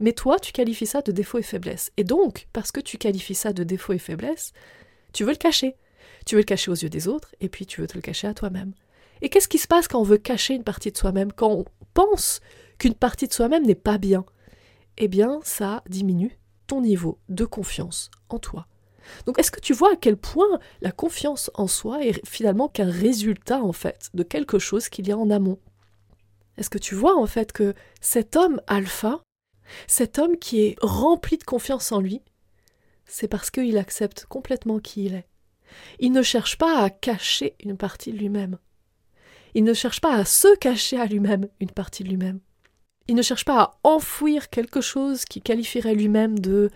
Mais 0.00 0.14
toi, 0.14 0.38
tu 0.38 0.52
qualifies 0.52 0.86
ça 0.86 1.02
de 1.02 1.12
défaut 1.12 1.36
et 1.36 1.42
faiblesse. 1.42 1.92
Et 1.98 2.04
donc, 2.04 2.48
parce 2.54 2.72
que 2.72 2.80
tu 2.80 2.96
qualifies 2.96 3.34
ça 3.34 3.52
de 3.52 3.62
défaut 3.62 3.92
et 3.92 3.98
faiblesse, 3.98 4.54
tu 5.12 5.24
veux 5.24 5.32
le 5.32 5.36
cacher. 5.36 5.76
Tu 6.24 6.34
veux 6.34 6.40
le 6.40 6.46
cacher 6.46 6.70
aux 6.70 6.76
yeux 6.76 6.88
des 6.88 7.08
autres, 7.08 7.34
et 7.42 7.50
puis 7.50 7.66
tu 7.66 7.82
veux 7.82 7.86
te 7.86 7.94
le 7.94 8.00
cacher 8.00 8.26
à 8.26 8.32
toi-même. 8.32 8.72
Et 9.22 9.28
qu'est-ce 9.28 9.48
qui 9.48 9.58
se 9.58 9.66
passe 9.66 9.88
quand 9.88 10.00
on 10.00 10.04
veut 10.04 10.18
cacher 10.18 10.54
une 10.54 10.64
partie 10.64 10.92
de 10.92 10.96
soi-même, 10.96 11.32
quand 11.32 11.50
on 11.50 11.64
pense 11.94 12.40
qu'une 12.78 12.94
partie 12.94 13.26
de 13.26 13.32
soi-même 13.32 13.64
n'est 13.66 13.74
pas 13.74 13.98
bien? 13.98 14.24
Eh 14.98 15.08
bien, 15.08 15.40
ça 15.42 15.82
diminue 15.88 16.38
ton 16.66 16.80
niveau 16.80 17.18
de 17.28 17.44
confiance 17.44 18.10
en 18.28 18.38
toi. 18.38 18.66
Donc 19.24 19.38
est-ce 19.38 19.50
que 19.50 19.60
tu 19.60 19.72
vois 19.72 19.92
à 19.92 19.96
quel 19.96 20.16
point 20.16 20.58
la 20.80 20.90
confiance 20.90 21.50
en 21.54 21.68
soi 21.68 22.04
est 22.04 22.26
finalement 22.26 22.68
qu'un 22.68 22.90
résultat 22.90 23.62
en 23.62 23.72
fait 23.72 24.10
de 24.14 24.22
quelque 24.22 24.58
chose 24.58 24.88
qu'il 24.88 25.06
y 25.06 25.12
a 25.12 25.18
en 25.18 25.30
amont? 25.30 25.58
Est-ce 26.56 26.70
que 26.70 26.78
tu 26.78 26.94
vois 26.94 27.16
en 27.16 27.26
fait 27.26 27.52
que 27.52 27.74
cet 28.00 28.36
homme 28.36 28.60
alpha, 28.66 29.20
cet 29.86 30.18
homme 30.18 30.36
qui 30.38 30.62
est 30.62 30.76
rempli 30.80 31.38
de 31.38 31.44
confiance 31.44 31.92
en 31.92 32.00
lui, 32.00 32.22
c'est 33.04 33.28
parce 33.28 33.50
qu'il 33.50 33.78
accepte 33.78 34.26
complètement 34.26 34.80
qui 34.80 35.04
il 35.04 35.14
est. 35.14 35.28
Il 36.00 36.12
ne 36.12 36.22
cherche 36.22 36.58
pas 36.58 36.80
à 36.80 36.90
cacher 36.90 37.54
une 37.62 37.76
partie 37.76 38.12
de 38.12 38.18
lui-même. 38.18 38.58
Il 39.56 39.64
ne 39.64 39.72
cherche 39.72 40.02
pas 40.02 40.14
à 40.14 40.26
se 40.26 40.54
cacher 40.58 41.00
à 41.00 41.06
lui-même 41.06 41.48
une 41.60 41.70
partie 41.70 42.04
de 42.04 42.10
lui-même. 42.10 42.40
Il 43.08 43.14
ne 43.14 43.22
cherche 43.22 43.46
pas 43.46 43.62
à 43.62 43.78
enfouir 43.84 44.50
quelque 44.50 44.82
chose 44.82 45.24
qui 45.24 45.40
qualifierait 45.40 45.94
lui-même 45.94 46.38
de 46.38 46.70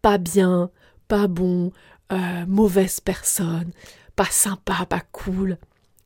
pas 0.00 0.16
bien, 0.16 0.70
pas 1.08 1.26
bon, 1.26 1.72
euh, 2.12 2.46
mauvaise 2.46 3.00
personne, 3.00 3.70
pas 4.16 4.30
sympa, 4.30 4.86
pas 4.88 5.02
cool. 5.12 5.58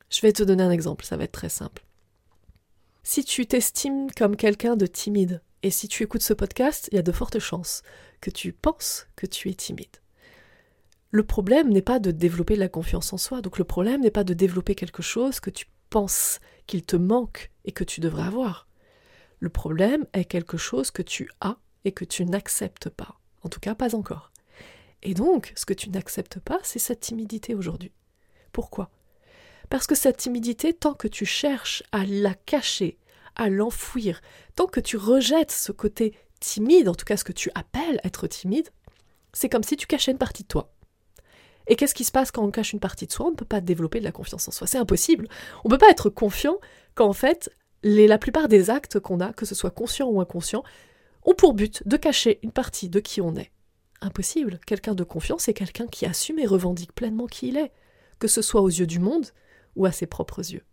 Je 0.09 0.19
vais 0.19 0.33
te 0.33 0.43
donner 0.43 0.63
un 0.63 0.69
exemple, 0.71 1.05
ça 1.05 1.15
va 1.15 1.23
être 1.23 1.31
très 1.31 1.47
simple. 1.47 1.85
Si 3.03 3.23
tu 3.23 3.45
t'estimes 3.45 4.11
comme 4.11 4.35
quelqu'un 4.35 4.75
de 4.75 4.87
timide, 4.87 5.41
et 5.63 5.71
si 5.71 5.87
tu 5.87 6.03
écoutes 6.03 6.23
ce 6.23 6.33
podcast, 6.33 6.89
il 6.91 6.97
y 6.97 6.99
a 6.99 7.03
de 7.03 7.11
fortes 7.13 7.39
chances 7.39 7.83
que 8.19 8.31
tu 8.31 8.51
penses 8.51 9.07
que 9.15 9.27
tu 9.27 9.49
es 9.49 9.53
timide. 9.53 10.01
Le 11.09 11.23
problème 11.23 11.69
n'est 11.69 11.81
pas 11.81 11.99
de 11.99 12.11
développer 12.11 12.55
de 12.55 12.59
la 12.59 12.67
confiance 12.67 13.13
en 13.13 13.17
soi, 13.17 13.41
donc 13.41 13.57
le 13.57 13.63
problème 13.63 14.01
n'est 14.01 14.11
pas 14.11 14.25
de 14.25 14.33
développer 14.33 14.75
quelque 14.75 15.01
chose 15.01 15.39
que 15.39 15.49
tu 15.49 15.67
penses 15.91 16.39
qu'il 16.65 16.83
te 16.83 16.95
manque 16.95 17.51
et 17.65 17.71
que 17.71 17.83
tu 17.83 17.99
devrais 17.99 18.23
avoir. 18.23 18.67
Le 19.39 19.49
problème 19.49 20.07
est 20.13 20.25
quelque 20.25 20.57
chose 20.57 20.89
que 20.89 21.03
tu 21.03 21.29
as 21.41 21.57
et 21.85 21.91
que 21.91 22.05
tu 22.05 22.25
n'acceptes 22.25 22.89
pas. 22.89 23.19
En 23.43 23.49
tout 23.49 23.59
cas, 23.59 23.75
pas 23.75 23.93
encore. 23.93 24.31
Et 25.03 25.13
donc, 25.13 25.51
ce 25.55 25.65
que 25.65 25.73
tu 25.73 25.89
n'acceptes 25.89 26.39
pas, 26.39 26.59
c'est 26.63 26.79
cette 26.79 27.01
timidité 27.01 27.53
aujourd'hui. 27.53 27.91
Pourquoi? 28.51 28.89
Parce 29.69 29.85
que 29.85 29.95
cette 29.95 30.17
timidité, 30.17 30.73
tant 30.73 30.93
que 30.93 31.07
tu 31.07 31.25
cherches 31.25 31.83
à 31.91 32.05
la 32.05 32.33
cacher, 32.33 32.97
à 33.35 33.49
l'enfouir, 33.49 34.21
tant 34.55 34.67
que 34.67 34.79
tu 34.79 34.97
rejettes 34.97 35.51
ce 35.51 35.71
côté 35.71 36.13
timide, 36.39 36.87
en 36.87 36.95
tout 36.95 37.05
cas 37.05 37.17
ce 37.17 37.23
que 37.23 37.31
tu 37.31 37.51
appelles 37.55 37.99
être 38.03 38.27
timide, 38.27 38.69
c'est 39.33 39.49
comme 39.49 39.63
si 39.63 39.77
tu 39.77 39.87
cachais 39.87 40.11
une 40.11 40.17
partie 40.17 40.43
de 40.43 40.47
toi. 40.47 40.73
Et 41.67 41.75
qu'est-ce 41.75 41.93
qui 41.93 42.03
se 42.03 42.11
passe 42.11 42.31
quand 42.31 42.43
on 42.43 42.51
cache 42.51 42.73
une 42.73 42.79
partie 42.79 43.05
de 43.05 43.11
soi? 43.11 43.27
On 43.27 43.31
ne 43.31 43.35
peut 43.35 43.45
pas 43.45 43.61
développer 43.61 43.99
de 43.99 44.05
la 44.05 44.11
confiance 44.11 44.47
en 44.47 44.51
soi. 44.51 44.67
C'est 44.67 44.77
impossible. 44.77 45.27
On 45.63 45.69
ne 45.69 45.73
peut 45.73 45.77
pas 45.77 45.89
être 45.89 46.09
confiant 46.09 46.57
quand 46.95 47.07
en 47.07 47.13
fait, 47.13 47.49
la 47.83 48.17
plupart 48.17 48.47
des 48.47 48.69
actes 48.69 48.99
qu'on 48.99 49.19
a, 49.19 49.33
que 49.33 49.45
ce 49.45 49.55
soit 49.55 49.71
conscient 49.71 50.07
ou 50.07 50.21
inconscient, 50.21 50.63
ont 51.23 51.33
pour 51.33 51.53
but 51.53 51.87
de 51.87 51.97
cacher 51.97 52.39
une 52.43 52.51
partie 52.51 52.89
de 52.89 52.99
qui 52.99 53.21
on 53.21 53.35
est. 53.35 53.51
Impossible. 54.01 54.59
Quelqu'un 54.65 54.95
de 54.95 55.03
confiance 55.03 55.47
est 55.47 55.53
quelqu'un 55.53 55.87
qui 55.87 56.05
assume 56.05 56.39
et 56.39 56.47
revendique 56.47 56.93
pleinement 56.93 57.27
qui 57.27 57.49
il 57.49 57.57
est, 57.57 57.71
que 58.19 58.27
ce 58.27 58.41
soit 58.41 58.61
aux 58.61 58.69
yeux 58.69 58.87
du 58.87 58.99
monde 58.99 59.27
ou 59.75 59.85
à 59.85 59.91
ses 59.91 60.07
propres 60.07 60.39
yeux. 60.39 60.63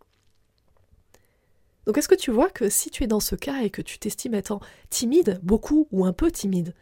Donc 1.87 1.97
est-ce 1.97 2.09
que 2.09 2.15
tu 2.15 2.31
vois 2.31 2.51
que 2.51 2.69
si 2.69 2.91
tu 2.91 3.05
es 3.05 3.07
dans 3.07 3.21
ce 3.21 3.35
cas 3.35 3.63
et 3.63 3.71
que 3.71 3.81
tu 3.81 3.99
t'estimes 3.99 4.35
étant 4.35 4.61
timide, 4.91 5.41
beaucoup 5.43 5.89
ou 5.91 6.05
un 6.05 6.13
peu 6.13 6.31
timide, 6.31 6.75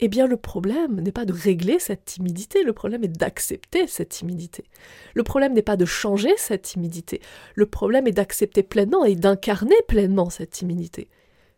eh 0.00 0.08
bien 0.08 0.26
le 0.26 0.36
problème 0.36 1.00
n'est 1.00 1.12
pas 1.12 1.24
de 1.24 1.32
régler 1.32 1.78
cette 1.78 2.04
timidité, 2.04 2.62
le 2.62 2.72
problème 2.72 3.04
est 3.04 3.08
d'accepter 3.08 3.86
cette 3.86 4.10
timidité. 4.10 4.64
Le 5.14 5.22
problème 5.22 5.54
n'est 5.54 5.62
pas 5.62 5.76
de 5.76 5.86
changer 5.86 6.34
cette 6.36 6.62
timidité, 6.62 7.22
le 7.54 7.66
problème 7.66 8.06
est 8.06 8.12
d'accepter 8.12 8.62
pleinement 8.62 9.04
et 9.04 9.14
d'incarner 9.14 9.76
pleinement 9.88 10.28
cette 10.28 10.50
timidité, 10.50 11.08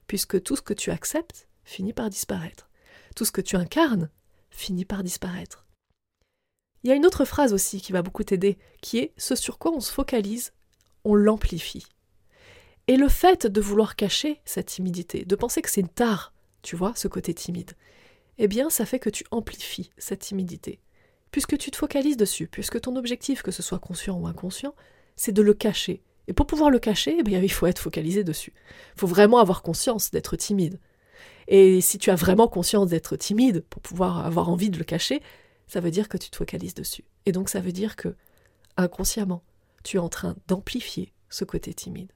puisque 0.06 0.42
tout 0.42 0.56
ce 0.56 0.62
que 0.62 0.74
tu 0.74 0.90
acceptes 0.90 1.48
finit 1.64 1.92
par 1.92 2.10
disparaître. 2.10 2.68
Tout 3.16 3.24
ce 3.24 3.32
que 3.32 3.40
tu 3.40 3.56
incarnes 3.56 4.08
finit 4.50 4.84
par 4.84 5.02
disparaître. 5.02 5.66
Il 6.84 6.90
y 6.90 6.92
a 6.92 6.96
une 6.96 7.06
autre 7.06 7.24
phrase 7.24 7.52
aussi 7.52 7.80
qui 7.80 7.92
va 7.92 8.02
beaucoup 8.02 8.22
t'aider, 8.22 8.56
qui 8.80 8.98
est 8.98 9.12
ce 9.16 9.34
sur 9.34 9.58
quoi 9.58 9.72
on 9.72 9.80
se 9.80 9.92
focalise, 9.92 10.52
on 11.04 11.16
l'amplifie. 11.16 11.86
Et 12.86 12.96
le 12.96 13.08
fait 13.08 13.46
de 13.46 13.60
vouloir 13.60 13.96
cacher 13.96 14.40
cette 14.44 14.66
timidité, 14.66 15.24
de 15.24 15.36
penser 15.36 15.60
que 15.60 15.70
c'est 15.70 15.80
une 15.80 15.88
tare, 15.88 16.32
tu 16.62 16.76
vois, 16.76 16.92
ce 16.94 17.08
côté 17.08 17.34
timide, 17.34 17.72
eh 18.38 18.48
bien 18.48 18.70
ça 18.70 18.86
fait 18.86 18.98
que 18.98 19.10
tu 19.10 19.24
amplifies 19.30 19.90
cette 19.98 20.20
timidité. 20.20 20.80
Puisque 21.30 21.58
tu 21.58 21.70
te 21.70 21.76
focalises 21.76 22.16
dessus, 22.16 22.48
puisque 22.48 22.80
ton 22.80 22.96
objectif, 22.96 23.42
que 23.42 23.50
ce 23.50 23.62
soit 23.62 23.78
conscient 23.78 24.18
ou 24.18 24.26
inconscient, 24.26 24.74
c'est 25.16 25.32
de 25.32 25.42
le 25.42 25.54
cacher. 25.54 26.02
Et 26.26 26.32
pour 26.32 26.46
pouvoir 26.46 26.70
le 26.70 26.78
cacher, 26.78 27.16
eh 27.18 27.22
bien, 27.22 27.40
il 27.40 27.50
faut 27.50 27.66
être 27.66 27.80
focalisé 27.80 28.24
dessus. 28.24 28.52
Il 28.94 29.00
faut 29.00 29.06
vraiment 29.06 29.38
avoir 29.38 29.62
conscience 29.62 30.10
d'être 30.10 30.36
timide. 30.36 30.78
Et 31.48 31.80
si 31.80 31.98
tu 31.98 32.10
as 32.10 32.14
vraiment 32.14 32.48
conscience 32.48 32.88
d'être 32.88 33.16
timide, 33.16 33.64
pour 33.70 33.80
pouvoir 33.80 34.24
avoir 34.26 34.50
envie 34.50 34.70
de 34.70 34.78
le 34.78 34.84
cacher, 34.84 35.22
ça 35.66 35.80
veut 35.80 35.90
dire 35.90 36.08
que 36.08 36.18
tu 36.18 36.30
te 36.30 36.36
focalises 36.36 36.74
dessus. 36.74 37.04
Et 37.26 37.32
donc 37.32 37.48
ça 37.48 37.60
veut 37.60 37.72
dire 37.72 37.96
que, 37.96 38.14
inconsciemment, 38.76 39.42
tu 39.82 39.96
es 39.96 40.00
en 40.00 40.10
train 40.10 40.36
d'amplifier 40.46 41.12
ce 41.30 41.44
côté 41.44 41.72
timide. 41.72 42.12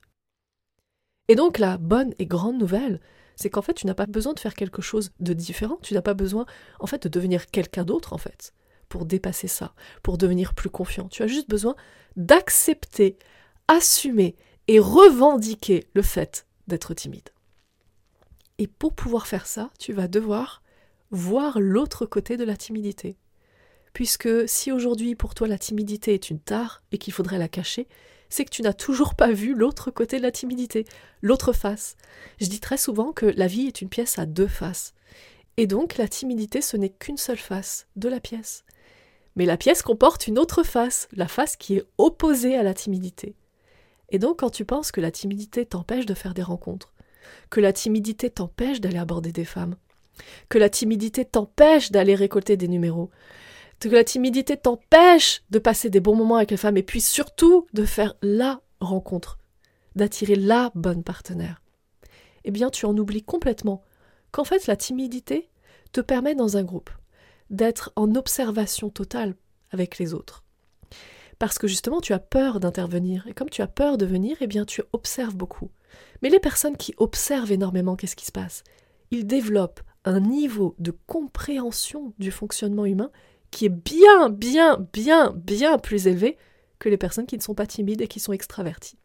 Et 1.29 1.35
donc 1.35 1.59
la 1.59 1.79
bonne 1.79 2.14
et 2.19 2.26
grande 2.26 2.59
nouvelle, 2.59 3.00
c'est 3.42 3.50
qu'en 3.50 3.62
fait 3.62 3.75
tu 3.75 3.87
n'as 3.87 3.94
pas 3.94 4.06
besoin 4.06 4.32
de 4.32 4.40
faire 4.40 4.54
quelque 4.54 4.82
chose 4.82 5.11
de 5.20 5.32
différent, 5.32 5.78
tu 5.82 5.94
n'as 5.94 6.02
pas 6.02 6.14
besoin 6.14 6.46
en 6.78 6.87
fait 6.87 7.02
de 7.02 7.08
devenir 7.08 7.46
quelqu'un 7.46 7.84
d'autre 7.84 8.12
en 8.12 8.18
fait 8.18 8.54
pour 8.88 9.04
dépasser 9.04 9.49
ça, 9.49 9.75
pour 10.02 10.18
devenir 10.18 10.54
plus 10.54 10.70
confiant. 10.70 11.08
Tu 11.08 11.22
as 11.22 11.26
juste 11.26 11.49
besoin 11.49 11.75
d'accepter, 12.16 13.16
assumer 13.66 14.37
et 14.68 14.78
revendiquer 14.78 15.88
le 15.94 16.02
fait 16.02 16.46
d'être 16.68 16.94
timide. 16.94 17.30
Et 18.58 18.66
pour 18.66 18.94
pouvoir 18.94 19.26
faire 19.26 19.46
ça, 19.46 19.70
tu 19.78 19.92
vas 19.92 20.08
devoir 20.08 20.62
voir 21.11 21.58
l'autre 21.58 22.06
côté 22.06 22.37
de 22.37 22.44
la 22.44 22.56
timidité. 22.56 23.16
Puisque 23.92 24.49
si 24.49 24.70
aujourd'hui 24.70 25.14
pour 25.14 25.34
toi 25.34 25.49
la 25.49 25.58
timidité 25.58 26.14
est 26.14 26.30
une 26.30 26.40
tare 26.40 26.82
et 26.92 26.99
qu'il 26.99 27.12
faudrait 27.12 27.38
la 27.38 27.49
cacher, 27.49 27.88
c'est 28.32 28.46
que 28.46 28.50
tu 28.50 28.62
n'as 28.62 28.72
toujours 28.72 29.14
pas 29.14 29.30
vu 29.30 29.54
l'autre 29.54 29.90
côté 29.90 30.16
de 30.16 30.22
la 30.22 30.30
timidité, 30.30 30.86
l'autre 31.20 31.52
face. 31.52 31.96
Je 32.40 32.46
dis 32.46 32.60
très 32.60 32.78
souvent 32.78 33.12
que 33.12 33.26
la 33.26 33.46
vie 33.46 33.66
est 33.66 33.82
une 33.82 33.90
pièce 33.90 34.18
à 34.18 34.24
deux 34.24 34.46
faces. 34.46 34.94
Et 35.58 35.66
donc 35.66 35.98
la 35.98 36.08
timidité, 36.08 36.62
ce 36.62 36.78
n'est 36.78 36.88
qu'une 36.88 37.18
seule 37.18 37.36
face 37.36 37.88
de 37.96 38.08
la 38.08 38.20
pièce. 38.20 38.64
Mais 39.36 39.44
la 39.44 39.58
pièce 39.58 39.82
comporte 39.82 40.28
une 40.28 40.38
autre 40.38 40.62
face, 40.62 41.08
la 41.12 41.28
face 41.28 41.56
qui 41.56 41.76
est 41.76 41.84
opposée 41.98 42.56
à 42.56 42.62
la 42.62 42.72
timidité. 42.72 43.34
Et 44.08 44.18
donc 44.18 44.38
quand 44.38 44.50
tu 44.50 44.64
penses 44.64 44.92
que 44.92 45.02
la 45.02 45.10
timidité 45.10 45.66
t'empêche 45.66 46.06
de 46.06 46.14
faire 46.14 46.32
des 46.32 46.42
rencontres, 46.42 46.94
que 47.50 47.60
la 47.60 47.74
timidité 47.74 48.30
t'empêche 48.30 48.80
d'aller 48.80 48.96
aborder 48.96 49.32
des 49.32 49.44
femmes, 49.44 49.76
que 50.48 50.56
la 50.56 50.70
timidité 50.70 51.26
t'empêche 51.26 51.90
d'aller 51.90 52.14
récolter 52.14 52.56
des 52.56 52.68
numéros, 52.68 53.10
que 53.88 53.94
la 53.94 54.04
timidité 54.04 54.56
t'empêche 54.56 55.42
de 55.50 55.58
passer 55.58 55.90
des 55.90 56.00
bons 56.00 56.16
moments 56.16 56.36
avec 56.36 56.50
les 56.50 56.56
femmes 56.56 56.76
et 56.76 56.82
puis 56.82 57.00
surtout 57.00 57.66
de 57.72 57.84
faire 57.84 58.14
la 58.22 58.60
rencontre, 58.80 59.38
d'attirer 59.96 60.34
la 60.34 60.70
bonne 60.74 61.02
partenaire, 61.02 61.62
eh 62.44 62.50
bien 62.50 62.70
tu 62.70 62.86
en 62.86 62.96
oublies 62.96 63.22
complètement 63.22 63.82
qu'en 64.30 64.44
fait 64.44 64.66
la 64.66 64.76
timidité 64.76 65.48
te 65.92 66.00
permet 66.00 66.34
dans 66.34 66.56
un 66.56 66.64
groupe 66.64 66.90
d'être 67.50 67.92
en 67.96 68.14
observation 68.14 68.90
totale 68.90 69.34
avec 69.70 69.98
les 69.98 70.14
autres. 70.14 70.42
Parce 71.38 71.58
que 71.58 71.66
justement 71.66 72.00
tu 72.00 72.12
as 72.12 72.18
peur 72.18 72.60
d'intervenir 72.60 73.26
et 73.26 73.34
comme 73.34 73.50
tu 73.50 73.62
as 73.62 73.66
peur 73.66 73.98
de 73.98 74.06
venir, 74.06 74.36
eh 74.40 74.46
bien 74.46 74.64
tu 74.64 74.82
observes 74.92 75.36
beaucoup. 75.36 75.70
Mais 76.22 76.30
les 76.30 76.40
personnes 76.40 76.76
qui 76.76 76.94
observent 76.96 77.52
énormément 77.52 77.96
qu'est-ce 77.96 78.16
qui 78.16 78.26
se 78.26 78.32
passe? 78.32 78.64
Ils 79.10 79.26
développent 79.26 79.80
un 80.04 80.20
niveau 80.20 80.74
de 80.78 80.92
compréhension 81.06 82.12
du 82.18 82.30
fonctionnement 82.30 82.86
humain 82.86 83.10
qui 83.52 83.66
est 83.66 83.68
bien, 83.68 84.30
bien, 84.30 84.85
bien, 84.92 85.32
bien 85.37 85.78
plus 85.78 86.09
élevé 86.09 86.37
que 86.80 86.88
les 86.88 86.97
personnes 86.97 87.26
qui 87.26 87.37
ne 87.37 87.42
sont 87.42 87.54
pas 87.54 87.66
timides 87.66 88.00
et 88.00 88.09
qui 88.09 88.18
sont 88.18 88.32
extraverties. 88.32 88.99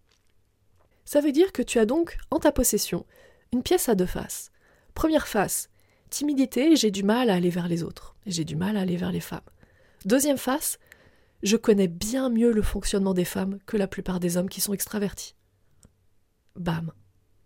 Ça 1.06 1.22
veut 1.22 1.32
dire 1.32 1.52
que 1.52 1.62
tu 1.62 1.78
as 1.78 1.86
donc 1.86 2.18
en 2.32 2.40
ta 2.40 2.52
possession 2.52 3.06
une 3.54 3.62
pièce 3.62 3.88
à 3.88 3.96
deux 3.96 4.08
faces. 4.08 4.52
Première 4.96 5.28
face, 5.28 5.70
timidité, 6.10 6.76
j'ai 6.76 6.90
du 6.90 7.04
mal 7.04 7.30
à 7.30 7.36
aller 7.36 7.52
vers 7.52 7.68
les 7.68 7.84
autres, 7.84 8.16
j'ai 8.26 8.46
du 8.46 8.56
mal 8.56 8.78
à 8.78 8.82
aller 8.82 8.98
vers 8.98 9.12
les 9.12 9.20
femmes. 9.20 9.42
Deuxième 10.06 10.38
face, 10.38 10.80
je 11.44 11.58
connais 11.58 11.88
bien 11.88 12.30
mieux 12.30 12.52
le 12.52 12.62
fonctionnement 12.62 13.14
des 13.14 13.26
femmes 13.26 13.60
que 13.66 13.78
la 13.78 13.88
plupart 13.88 14.20
des 14.20 14.38
hommes 14.38 14.50
qui 14.50 14.62
sont 14.62 14.74
extravertis. 14.74 15.36
Bam. 16.56 16.92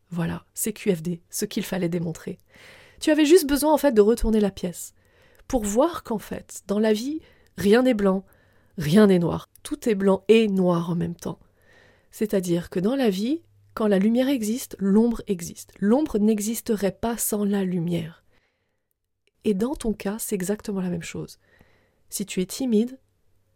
Voilà, 0.10 0.46
c'est 0.54 0.74
QFD, 0.74 1.22
ce 1.30 1.46
qu'il 1.46 1.64
fallait 1.64 1.90
démontrer. 1.90 2.38
Tu 3.00 3.12
avais 3.12 3.26
juste 3.26 3.48
besoin 3.48 3.74
en 3.74 3.78
fait 3.78 3.94
de 3.94 4.02
retourner 4.02 4.40
la 4.40 4.52
pièce 4.52 4.94
pour 5.52 5.66
voir 5.66 6.04
qu'en 6.04 6.18
fait, 6.18 6.62
dans 6.68 6.80
la 6.80 6.94
vie, 6.94 7.20
rien 7.58 7.84
n'est 7.84 7.94
blanc, 7.94 8.24
rien 8.78 9.08
n'est 9.08 9.20
noir. 9.20 9.50
Tout 9.64 9.90
est 9.90 9.96
blanc 9.96 10.24
et 10.30 10.48
noir 10.48 10.90
en 10.90 10.96
même 10.96 11.18
temps. 11.18 11.40
C'est-à-dire 12.10 12.70
que 12.70 12.80
dans 12.80 12.96
la 12.96 13.10
vie, 13.10 13.42
quand 13.74 13.88
la 13.88 14.00
lumière 14.00 14.30
existe, 14.30 14.78
l'ombre 14.80 15.22
existe. 15.28 15.74
L'ombre 15.78 16.20
n'existerait 16.20 16.94
pas 16.94 17.18
sans 17.18 17.44
la 17.44 17.66
lumière. 17.66 18.24
Et 19.44 19.54
dans 19.54 19.76
ton 19.76 19.92
cas, 19.92 20.16
c'est 20.20 20.36
exactement 20.36 20.80
la 20.80 20.90
même 20.90 21.04
chose. 21.04 21.38
Si 22.10 22.26
tu 22.26 22.40
es 22.40 22.46
timide, 22.46 22.98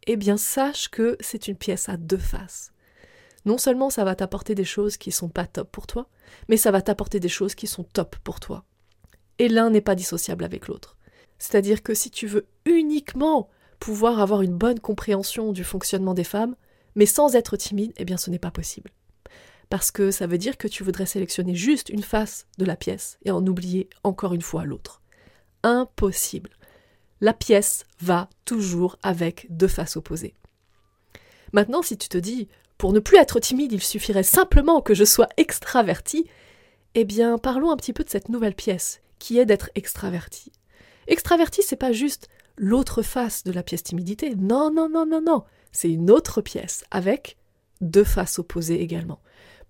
eh 0.05 0.17
bien 0.17 0.35
sache 0.35 0.89
que 0.89 1.15
c'est 1.21 1.47
une 1.47 1.55
pièce 1.55 1.87
à 1.87 1.95
deux 1.95 2.17
faces. 2.17 2.73
Non 3.45 3.57
seulement 3.57 3.89
ça 3.89 4.03
va 4.03 4.15
t'apporter 4.15 4.53
des 4.53 4.65
choses 4.65 4.97
qui 4.97 5.13
sont 5.13 5.29
pas 5.29 5.47
top 5.47 5.71
pour 5.71 5.87
toi, 5.87 6.09
mais 6.49 6.57
ça 6.57 6.71
va 6.71 6.81
t'apporter 6.81 7.21
des 7.21 7.29
choses 7.29 7.55
qui 7.55 7.67
sont 7.67 7.85
top 7.85 8.17
pour 8.17 8.41
toi. 8.41 8.65
Et 9.39 9.47
l'un 9.47 9.69
n'est 9.69 9.79
pas 9.79 9.95
dissociable 9.95 10.43
avec 10.43 10.67
l'autre. 10.67 10.94
C'est-à-dire 11.39 11.83
que 11.83 11.93
si 11.93 12.09
tu 12.09 12.27
veux 12.27 12.45
uniquement 12.65 13.49
pouvoir 13.79 14.19
avoir 14.19 14.41
une 14.41 14.55
bonne 14.55 14.79
compréhension 14.79 15.51
du 15.51 15.63
fonctionnement 15.63 16.13
des 16.13 16.23
femmes, 16.23 16.55
mais 16.95 17.05
sans 17.05 17.35
être 17.35 17.57
timide, 17.57 17.93
eh 17.97 18.05
bien 18.05 18.17
ce 18.17 18.29
n'est 18.29 18.39
pas 18.39 18.51
possible. 18.51 18.91
Parce 19.69 19.91
que 19.91 20.11
ça 20.11 20.27
veut 20.27 20.37
dire 20.37 20.57
que 20.57 20.67
tu 20.67 20.83
voudrais 20.83 21.05
sélectionner 21.05 21.55
juste 21.55 21.89
une 21.89 22.03
face 22.03 22.47
de 22.57 22.65
la 22.65 22.75
pièce 22.75 23.17
et 23.25 23.31
en 23.31 23.45
oublier 23.45 23.89
encore 24.03 24.33
une 24.33 24.41
fois 24.41 24.63
l'autre. 24.65 25.01
Impossible. 25.63 26.51
La 27.21 27.33
pièce 27.33 27.85
va 27.99 28.29
toujours 28.45 28.97
avec 29.01 29.47
deux 29.49 29.67
faces 29.67 29.97
opposées. 29.97 30.35
Maintenant, 31.53 31.81
si 31.81 31.97
tu 31.97 32.09
te 32.09 32.17
dis, 32.17 32.47
pour 32.77 32.93
ne 32.93 32.99
plus 32.99 33.17
être 33.17 33.39
timide, 33.39 33.71
il 33.71 33.81
suffirait 33.81 34.23
simplement 34.23 34.81
que 34.81 34.93
je 34.93 35.05
sois 35.05 35.29
extraverti, 35.37 36.27
eh 36.93 37.05
bien 37.05 37.37
parlons 37.37 37.71
un 37.71 37.77
petit 37.77 37.93
peu 37.93 38.03
de 38.03 38.09
cette 38.09 38.29
nouvelle 38.29 38.55
pièce, 38.55 39.01
qui 39.19 39.39
est 39.39 39.45
d'être 39.45 39.69
extraverti. 39.75 40.51
Extraverti, 41.07 41.61
c'est 41.63 41.75
pas 41.75 41.91
juste 41.91 42.27
l'autre 42.57 43.01
face 43.01 43.43
de 43.43 43.51
la 43.51 43.63
pièce 43.63 43.83
timidité. 43.83 44.35
Non, 44.35 44.71
non, 44.71 44.89
non, 44.89 45.05
non, 45.05 45.21
non. 45.21 45.43
C'est 45.71 45.91
une 45.91 46.09
autre 46.09 46.41
pièce 46.41 46.83
avec 46.91 47.37
deux 47.81 48.03
faces 48.03 48.39
opposées 48.39 48.81
également. 48.81 49.19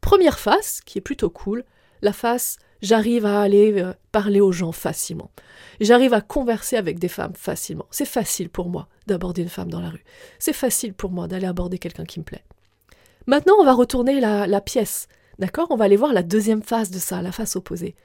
Première 0.01 0.39
face, 0.39 0.81
qui 0.85 0.99
est 0.99 1.01
plutôt 1.01 1.29
cool, 1.29 1.63
la 2.01 2.13
face 2.13 2.57
j'arrive 2.81 3.25
à 3.25 3.41
aller 3.41 3.81
euh, 3.81 3.93
parler 4.11 4.39
aux 4.39 4.51
gens 4.51 4.71
facilement. 4.71 5.31
J'arrive 5.79 6.13
à 6.13 6.21
converser 6.21 6.77
avec 6.77 6.99
des 6.99 7.07
femmes 7.07 7.35
facilement. 7.35 7.87
C'est 7.89 8.05
facile 8.05 8.49
pour 8.49 8.69
moi 8.69 8.87
d'aborder 9.07 9.41
une 9.41 9.49
femme 9.49 9.71
dans 9.71 9.81
la 9.81 9.89
rue. 9.89 10.03
C'est 10.39 10.53
facile 10.53 10.93
pour 10.93 11.11
moi 11.11 11.27
d'aller 11.27 11.47
aborder 11.47 11.79
quelqu'un 11.79 12.05
qui 12.05 12.19
me 12.19 12.25
plaît. 12.25 12.43
Maintenant, 13.27 13.55
on 13.59 13.65
va 13.65 13.73
retourner 13.73 14.19
la, 14.19 14.45
la 14.45 14.61
pièce. 14.61 15.07
D'accord? 15.39 15.67
On 15.71 15.75
va 15.75 15.85
aller 15.85 15.97
voir 15.97 16.13
la 16.13 16.23
deuxième 16.23 16.61
face 16.63 16.91
de 16.91 16.99
ça, 16.99 17.21
la 17.21 17.31
face 17.31 17.55
opposée. 17.55 17.95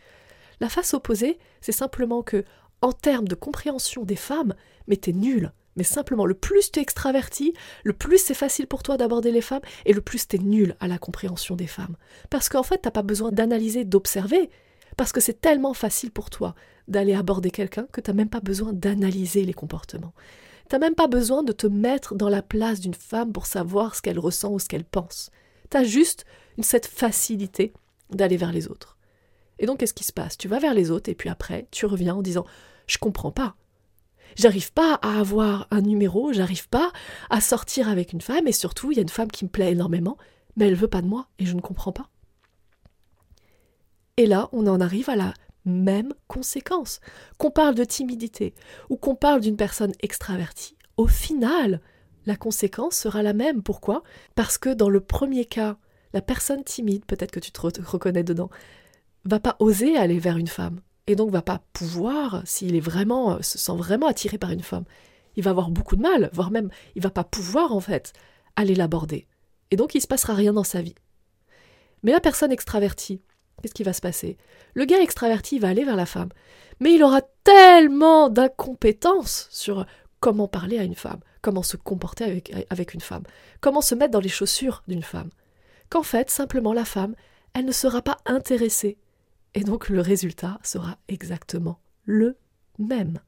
La 0.61 0.69
face 0.69 0.95
opposée, 0.95 1.39
c'est 1.61 1.73
simplement 1.73 2.23
que 2.23 2.45
en 2.83 2.93
termes 2.93 3.29
de 3.29 3.35
compréhension 3.35 4.05
des 4.05 4.17
femmes, 4.17 4.55
mais 4.87 4.97
t'es 4.97 5.13
nul. 5.13 5.53
Mais 5.77 5.85
simplement, 5.85 6.27
le 6.27 6.35
plus 6.35 6.73
t'es 6.73 6.81
extraverti, 6.81 7.55
le 7.85 7.93
plus 7.93 8.19
c'est 8.19 8.35
facile 8.35 8.67
pour 8.67 8.83
toi 8.83 8.97
d'aborder 8.97 9.31
les 9.31 9.41
femmes, 9.41 9.63
et 9.87 9.93
le 9.93 10.01
plus 10.01 10.27
t'es 10.27 10.39
nul 10.39 10.77
à 10.81 10.89
la 10.89 10.99
compréhension 10.99 11.57
des 11.57 11.67
femmes. 11.67 11.97
Parce 12.29 12.49
qu'en 12.49 12.63
fait, 12.63 12.79
t'as 12.79 12.91
pas 12.91 13.03
besoin 13.03 13.31
d'analyser, 13.31 13.85
d'observer, 13.85 14.51
parce 14.97 15.13
que 15.13 15.21
c'est 15.21 15.41
tellement 15.41 15.75
facile 15.75 16.11
pour 16.11 16.31
toi 16.31 16.55
d'aller 16.89 17.15
aborder 17.15 17.51
quelqu'un 17.51 17.87
que 17.93 18.01
t'as 18.01 18.13
même 18.13 18.29
pas 18.29 18.41
besoin 18.41 18.73
d'analyser 18.73 19.45
les 19.45 19.55
comportements. 19.55 20.13
T'as 20.69 20.79
même 20.79 20.95
pas 20.95 21.07
besoin 21.07 21.43
de 21.43 21.53
te 21.53 21.67
mettre 21.67 22.15
dans 22.15 22.29
la 22.29 22.43
place 22.43 22.81
d'une 22.81 22.95
femme 22.95 23.33
pour 23.33 23.47
savoir 23.47 23.95
ce 23.95 24.03
qu'elle 24.03 24.19
ressent 24.19 24.53
ou 24.53 24.59
ce 24.59 24.69
qu'elle 24.69 24.85
pense. 24.85 25.31
T'as 25.69 25.85
juste 25.85 26.25
cette 26.61 26.87
facilité 26.87 27.73
d'aller 28.11 28.37
vers 28.37 28.53
les 28.53 28.69
autres. 28.69 28.97
Et 29.59 29.67
donc, 29.67 29.79
qu'est-ce 29.79 29.95
qui 29.95 30.05
se 30.05 30.13
passe? 30.13 30.37
Tu 30.37 30.49
vas 30.49 30.59
vers 30.59 30.75
les 30.75 30.91
autres 30.91 31.11
et 31.11 31.15
puis 31.15 31.29
après, 31.29 31.67
tu 31.71 31.87
reviens 31.87 32.17
en 32.17 32.23
disant 32.23 32.47
Je 32.87 32.99
comprends 32.99 33.33
pas. 33.33 33.55
J'arrive 34.37 34.73
pas 34.73 34.95
à 35.03 35.19
avoir 35.19 35.67
un 35.71 35.81
numéro, 35.81 36.33
j'arrive 36.33 36.69
pas 36.69 36.93
à 37.31 37.41
sortir 37.41 37.89
avec 37.89 38.13
une 38.13 38.21
femme 38.21 38.47
et 38.47 38.53
surtout, 38.53 38.93
il 38.93 38.97
y 38.97 38.99
a 38.99 39.03
une 39.03 39.09
femme 39.09 39.31
qui 39.31 39.45
me 39.45 39.51
plaît 39.51 39.73
énormément, 39.73 40.17
mais 40.57 40.69
elle 40.69 40.75
veut 40.75 40.89
pas 40.89 41.03
de 41.03 41.07
moi 41.07 41.29
et 41.39 41.47
je 41.47 41.55
ne 41.55 41.61
comprends 41.61 41.93
pas. 41.93 42.09
Et 44.17 44.27
là, 44.27 44.49
on 44.53 44.67
en 44.67 44.81
arrive 44.81 45.11
à 45.11 45.17
la 45.17 45.35
même 45.65 46.15
conséquence. 46.29 47.01
Qu'on 47.39 47.51
parle 47.51 47.75
de 47.75 47.85
timidité 47.85 48.55
ou 48.89 48.97
qu'on 48.97 49.15
parle 49.15 49.41
d'une 49.41 49.57
personne 49.57 49.93
extravertie, 50.01 50.77
au 50.97 51.07
final, 51.07 51.81
la 52.27 52.37
conséquence 52.37 52.97
sera 52.97 53.23
la 53.23 53.33
même. 53.33 53.63
Pourquoi? 53.63 54.03
Parce 54.35 54.59
que 54.59 54.71
dans 54.71 54.91
le 54.91 55.01
premier 55.01 55.45
cas, 55.45 55.77
la 56.13 56.21
personne 56.21 56.65
timide, 56.65 57.05
peut-être 57.07 57.31
que 57.31 57.41
tu 57.41 57.53
te 57.53 57.61
reconnais 57.61 58.25
dedans, 58.25 58.51
va 59.25 59.41
pas 59.41 59.57
oser 59.59 59.97
aller 59.97 60.19
vers 60.19 60.37
une 60.37 60.49
femme 60.49 60.81
et 61.07 61.17
donc 61.17 61.31
va 61.31 61.43
pas 61.43 61.61
pouvoir, 61.73 62.43
s'il 62.45 62.77
est 62.77 62.81
vraiment, 62.81 63.35
euh, 63.35 63.43
se 63.43 63.59
sent 63.59 63.77
vraiment 63.77 64.07
attiré 64.07 64.39
par 64.39 64.51
une 64.51 64.63
femme, 64.63 64.85
il 65.37 65.43
va 65.43 65.51
avoir 65.51 65.71
beaucoup 65.71 65.97
de 65.97 66.03
mal, 66.03 66.31
voire 66.33 66.51
même 66.51 66.71
il 66.95 67.03
va 67.03 67.11
pas 67.11 67.25
pouvoir 67.25 67.73
en 67.73 67.81
fait 67.81 68.13
aller 68.57 68.75
l'aborder. 68.75 69.27
Et 69.71 69.77
donc 69.77 69.95
il 69.95 70.01
se 70.01 70.07
passera 70.07 70.35
rien 70.35 70.53
dans 70.53 70.65
sa 70.65 70.83
vie. 70.83 70.95
Mais 72.03 72.13
la 72.13 72.21
personne 72.21 72.53
extravertie, 72.53 73.23
qu'est-ce 73.63 73.75
qui 73.75 73.83
va 73.83 73.93
se 73.93 74.01
passer? 74.01 74.37
Le 74.75 74.85
gars 74.85 75.01
extraverti 75.01 75.59
va 75.59 75.69
aller 75.69 75.85
vers 75.85 75.97
la 75.97 76.07
femme, 76.07 76.31
mais 76.81 76.95
il 76.95 77.03
aura 77.03 77.23
tellement 77.45 78.29
d'incompétences 78.29 79.49
sur 79.51 79.87
comment 80.19 80.49
parler 80.49 80.79
à 80.79 80.85
une 80.85 80.95
femme, 80.95 81.21
comment 81.43 81.63
se 81.63 81.77
comporter 81.77 82.25
avec, 82.25 82.53
avec 82.71 82.95
une 82.95 83.01
femme, 83.01 83.25
comment 83.61 83.81
se 83.81 83.95
mettre 83.95 84.13
dans 84.13 84.21
les 84.21 84.29
chaussures 84.29 84.83
d'une 84.89 85.03
femme, 85.03 85.31
qu'en 85.89 86.03
fait, 86.03 86.31
simplement 86.31 86.73
la 86.73 86.85
femme, 86.85 87.15
elle 87.55 87.65
ne 87.65 87.73
sera 87.73 88.03
pas 88.03 88.19
intéressée 88.27 88.99
et 89.55 89.65
donc 89.65 89.89
le 89.89 90.01
résultat 90.01 90.59
sera 90.63 90.99
exactement 91.09 91.81
le 92.05 92.37
même. 92.79 93.21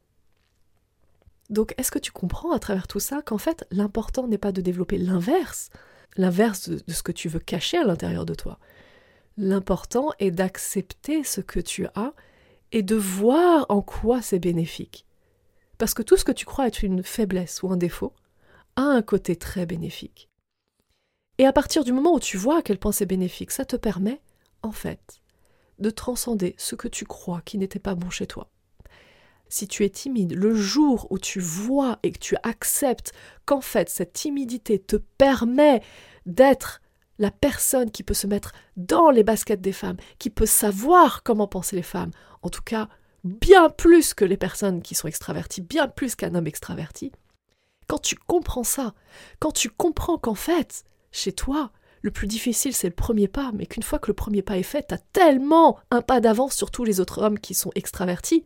Donc 1.50 1.74
est-ce 1.76 1.90
que 1.90 1.98
tu 1.98 2.12
comprends 2.12 2.52
à 2.52 2.58
travers 2.58 2.86
tout 2.86 3.00
ça 3.00 3.22
qu'en 3.22 3.38
fait 3.38 3.66
l'important 3.70 4.26
n'est 4.26 4.38
pas 4.38 4.52
de 4.52 4.60
développer 4.60 4.98
l'inverse, 4.98 5.70
l'inverse 6.16 6.68
de, 6.68 6.92
ce 6.92 7.02
que 7.02 7.12
tu 7.12 7.28
veux 7.28 7.40
cacher 7.40 7.78
à 7.78 7.84
l'intérieur 7.84 8.26
de 8.26 8.34
toi. 8.34 8.58
L'important 9.36 10.10
est 10.18 10.30
d'accepter 10.30 11.24
ce 11.24 11.40
que 11.40 11.60
tu 11.60 11.86
as 11.94 12.12
et 12.70 12.82
de 12.82 12.96
voir 12.96 13.66
en 13.68 13.82
quoi 13.82 14.22
c'est 14.22 14.38
bénéfique. 14.38 15.06
Parce 15.78 15.94
que 15.94 16.02
tout 16.02 16.16
ce 16.16 16.24
que 16.24 16.32
tu 16.32 16.46
crois 16.46 16.68
être 16.68 16.84
une 16.84 17.02
faiblesse 17.02 17.62
ou 17.62 17.70
un 17.70 17.76
défaut 17.76 18.14
a 18.76 18.82
un 18.82 19.02
côté 19.02 19.36
très 19.36 19.66
bénéfique. 19.66 20.28
Et 21.38 21.46
à 21.46 21.52
partir 21.52 21.82
du 21.84 21.92
moment 21.92 22.14
où 22.14 22.20
tu 22.20 22.36
vois 22.36 22.58
à 22.58 22.62
quel 22.62 22.78
point 22.78 22.92
c'est 22.92 23.06
bénéfique, 23.06 23.50
ça 23.50 23.64
te 23.64 23.76
permet, 23.76 24.20
en 24.62 24.72
fait, 24.72 25.21
de 25.82 25.90
transcender 25.90 26.54
ce 26.58 26.74
que 26.74 26.88
tu 26.88 27.04
crois 27.04 27.42
qui 27.44 27.58
n'était 27.58 27.78
pas 27.78 27.94
bon 27.94 28.10
chez 28.10 28.26
toi. 28.26 28.48
Si 29.48 29.68
tu 29.68 29.84
es 29.84 29.90
timide, 29.90 30.32
le 30.32 30.54
jour 30.54 31.06
où 31.10 31.18
tu 31.18 31.38
vois 31.38 31.98
et 32.02 32.10
que 32.10 32.18
tu 32.18 32.36
acceptes 32.42 33.12
qu'en 33.44 33.60
fait 33.60 33.90
cette 33.90 34.14
timidité 34.14 34.78
te 34.78 34.96
permet 34.96 35.82
d'être 36.24 36.80
la 37.18 37.30
personne 37.30 37.90
qui 37.90 38.02
peut 38.02 38.14
se 38.14 38.26
mettre 38.26 38.52
dans 38.76 39.10
les 39.10 39.22
baskets 39.22 39.60
des 39.60 39.72
femmes, 39.72 39.98
qui 40.18 40.30
peut 40.30 40.46
savoir 40.46 41.22
comment 41.22 41.46
penser 41.46 41.76
les 41.76 41.82
femmes, 41.82 42.12
en 42.40 42.48
tout 42.48 42.62
cas 42.62 42.88
bien 43.24 43.68
plus 43.68 44.14
que 44.14 44.24
les 44.24 44.36
personnes 44.36 44.82
qui 44.82 44.94
sont 44.94 45.08
extraverties, 45.08 45.60
bien 45.60 45.86
plus 45.86 46.16
qu'un 46.16 46.34
homme 46.34 46.46
extraverti, 46.46 47.12
quand 47.86 48.00
tu 48.00 48.16
comprends 48.16 48.64
ça, 48.64 48.94
quand 49.38 49.52
tu 49.52 49.68
comprends 49.68 50.18
qu'en 50.18 50.34
fait, 50.34 50.84
chez 51.10 51.32
toi, 51.32 51.72
le 52.02 52.10
plus 52.10 52.26
difficile, 52.26 52.74
c'est 52.74 52.88
le 52.88 52.94
premier 52.94 53.28
pas, 53.28 53.52
mais 53.54 53.66
qu'une 53.66 53.84
fois 53.84 54.00
que 54.00 54.08
le 54.08 54.14
premier 54.14 54.42
pas 54.42 54.58
est 54.58 54.64
fait, 54.64 54.82
t'as 54.82 54.98
tellement 55.12 55.78
un 55.90 56.02
pas 56.02 56.20
d'avance 56.20 56.54
sur 56.54 56.70
tous 56.70 56.84
les 56.84 57.00
autres 57.00 57.22
hommes 57.22 57.38
qui 57.38 57.54
sont 57.54 57.70
extravertis. 57.76 58.44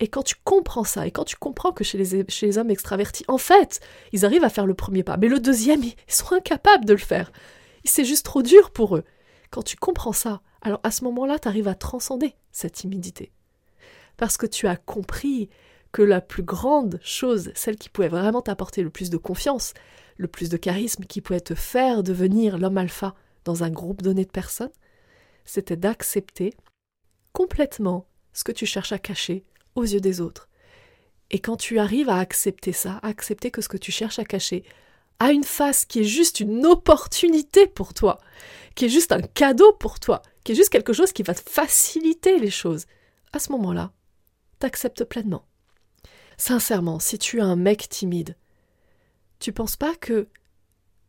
Et 0.00 0.08
quand 0.08 0.24
tu 0.24 0.34
comprends 0.42 0.84
ça, 0.84 1.06
et 1.06 1.12
quand 1.12 1.24
tu 1.24 1.36
comprends 1.36 1.72
que 1.72 1.84
chez 1.84 1.96
les, 1.96 2.24
chez 2.28 2.46
les 2.46 2.58
hommes 2.58 2.70
extravertis, 2.70 3.24
en 3.28 3.38
fait, 3.38 3.80
ils 4.12 4.24
arrivent 4.24 4.44
à 4.44 4.48
faire 4.48 4.66
le 4.66 4.74
premier 4.74 5.04
pas, 5.04 5.16
mais 5.16 5.28
le 5.28 5.38
deuxième, 5.38 5.84
ils 5.84 5.94
sont 6.08 6.34
incapables 6.34 6.86
de 6.86 6.92
le 6.92 6.98
faire. 6.98 7.30
C'est 7.84 8.04
juste 8.04 8.26
trop 8.26 8.42
dur 8.42 8.72
pour 8.72 8.96
eux. 8.96 9.04
Quand 9.50 9.62
tu 9.62 9.76
comprends 9.76 10.12
ça, 10.12 10.42
alors 10.62 10.80
à 10.82 10.90
ce 10.90 11.04
moment-là, 11.04 11.38
tu 11.38 11.48
arrives 11.48 11.68
à 11.68 11.74
transcender 11.74 12.34
cette 12.50 12.74
timidité. 12.74 13.30
Parce 14.16 14.36
que 14.36 14.46
tu 14.46 14.66
as 14.66 14.76
compris 14.76 15.48
que 15.92 16.02
la 16.02 16.20
plus 16.20 16.42
grande 16.42 17.00
chose, 17.02 17.50
celle 17.54 17.76
qui 17.76 17.88
pouvait 17.88 18.08
vraiment 18.08 18.42
t'apporter 18.42 18.82
le 18.82 18.90
plus 18.90 19.10
de 19.10 19.16
confiance, 19.16 19.74
le 20.16 20.28
plus 20.28 20.48
de 20.48 20.56
charisme, 20.56 21.04
qui 21.04 21.20
pouvait 21.20 21.40
te 21.40 21.54
faire 21.54 22.02
devenir 22.02 22.58
l'homme 22.58 22.78
alpha 22.78 23.14
dans 23.44 23.64
un 23.64 23.70
groupe 23.70 24.02
donné 24.02 24.24
de 24.24 24.30
personnes, 24.30 24.70
c'était 25.44 25.76
d'accepter 25.76 26.54
complètement 27.32 28.06
ce 28.32 28.44
que 28.44 28.52
tu 28.52 28.66
cherches 28.66 28.92
à 28.92 28.98
cacher 28.98 29.44
aux 29.74 29.82
yeux 29.82 30.00
des 30.00 30.20
autres. 30.20 30.48
Et 31.30 31.38
quand 31.38 31.56
tu 31.56 31.78
arrives 31.78 32.08
à 32.08 32.18
accepter 32.18 32.72
ça, 32.72 32.98
à 33.02 33.08
accepter 33.08 33.50
que 33.50 33.62
ce 33.62 33.68
que 33.68 33.76
tu 33.76 33.92
cherches 33.92 34.18
à 34.18 34.24
cacher 34.24 34.64
a 35.18 35.32
une 35.32 35.44
face 35.44 35.84
qui 35.84 36.00
est 36.00 36.04
juste 36.04 36.40
une 36.40 36.66
opportunité 36.66 37.66
pour 37.66 37.94
toi, 37.94 38.18
qui 38.74 38.86
est 38.86 38.90
juste 38.90 39.12
un 39.12 39.20
cadeau 39.20 39.72
pour 39.74 40.00
toi, 40.00 40.22
qui 40.44 40.52
est 40.52 40.54
juste 40.54 40.70
quelque 40.70 40.92
chose 40.92 41.12
qui 41.12 41.22
va 41.22 41.34
te 41.34 41.48
faciliter 41.48 42.38
les 42.38 42.50
choses, 42.50 42.86
à 43.32 43.38
ce 43.38 43.52
moment-là, 43.52 43.92
t'acceptes 44.58 45.04
pleinement. 45.04 45.44
Sincèrement, 46.40 47.00
si 47.00 47.18
tu 47.18 47.36
es 47.36 47.42
un 47.42 47.54
mec 47.54 47.86
timide, 47.90 48.34
tu 49.40 49.52
penses 49.52 49.76
pas 49.76 49.94
que 49.94 50.26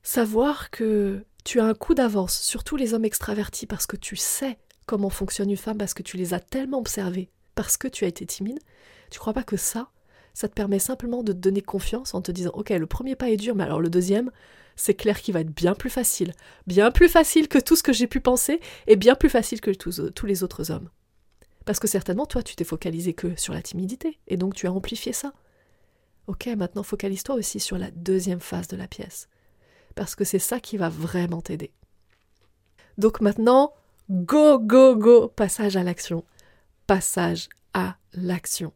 savoir 0.04 0.72
que 0.72 1.24
tu 1.46 1.62
as 1.62 1.64
un 1.64 1.74
coup 1.74 1.94
d'avance 1.94 2.38
sur 2.38 2.66
tous 2.66 2.76
les 2.76 2.94
hommes 2.94 3.06
extravertis 3.06 3.66
parce 3.66 3.88
que 3.88 3.96
tu 3.96 4.18
sais 4.18 4.60
comment 4.88 5.10
fonctionne 5.10 5.50
une 5.50 5.56
femme, 5.56 5.78
parce 5.78 5.94
que 5.94 6.04
tu 6.04 6.18
les 6.18 6.34
as 6.34 6.42
tellement 6.42 6.80
observés, 6.80 7.30
parce 7.56 7.78
que 7.78 7.88
tu 7.88 8.04
as 8.04 8.10
été 8.10 8.26
timide, 8.26 8.60
tu 9.10 9.20
crois 9.20 9.32
pas 9.32 9.44
que 9.44 9.56
ça, 9.56 9.90
ça 10.34 10.50
te 10.50 10.54
permet 10.54 10.80
simplement 10.80 11.24
de 11.24 11.32
te 11.32 11.38
donner 11.38 11.62
confiance 11.62 12.14
en 12.14 12.22
te 12.22 12.34
disant 12.34 12.52
ok 12.54 12.72
le 12.72 12.86
premier 12.86 13.16
pas 13.16 13.30
est 13.30 13.38
dur 13.38 13.56
mais 13.56 13.64
alors 13.64 13.80
le 13.80 13.90
deuxième 13.90 14.32
c'est 14.76 14.96
clair 14.96 15.22
qu'il 15.22 15.34
va 15.34 15.40
être 15.40 15.56
bien 15.56 15.76
plus 15.76 15.90
facile. 15.90 16.34
Bien 16.68 16.92
plus 16.92 17.08
facile 17.08 17.48
que 17.48 17.58
tout 17.58 17.78
ce 17.78 17.84
que 17.84 17.94
j'ai 17.94 18.08
pu 18.08 18.20
penser 18.20 18.60
et 18.86 18.98
bien 18.98 19.16
plus 19.16 19.30
facile 19.30 19.62
que 19.62 19.72
tous, 19.72 20.02
tous 20.14 20.26
les 20.26 20.44
autres 20.44 20.72
hommes 20.72 20.90
parce 21.72 21.80
que 21.80 21.88
certainement, 21.88 22.26
toi, 22.26 22.44
tu 22.44 22.58
t'es 22.58 22.66
focalisé 22.66 23.14
que 23.14 23.34
sur 23.40 23.54
la 23.54 23.62
timidité, 23.62 24.20
et 24.28 24.36
donc 24.36 24.56
tu 24.56 24.68
as 24.68 24.74
amplifié 24.74 25.14
ça. 25.14 25.32
Ok, 26.28 26.48
maintenant 26.48 26.84
focalise-toi 26.84 27.36
aussi 27.36 27.62
sur 27.62 27.78
la 27.78 27.92
deuxième 27.92 28.42
phase 28.42 28.68
de 28.68 28.76
la 28.76 28.90
pièce, 28.90 29.30
parce 29.96 30.14
que 30.14 30.26
c'est 30.26 30.38
ça 30.38 30.60
qui 30.60 30.76
va 30.76 30.90
vraiment 30.90 31.40
t'aider. 31.42 31.72
Donc 32.98 33.22
maintenant, 33.22 33.74
go, 34.10 34.60
go, 34.60 34.98
go, 34.98 35.30
passage 35.30 35.78
à 35.78 35.84
l'action. 35.84 36.26
Passage 36.88 37.48
à 37.74 37.96
l'action. 38.12 38.74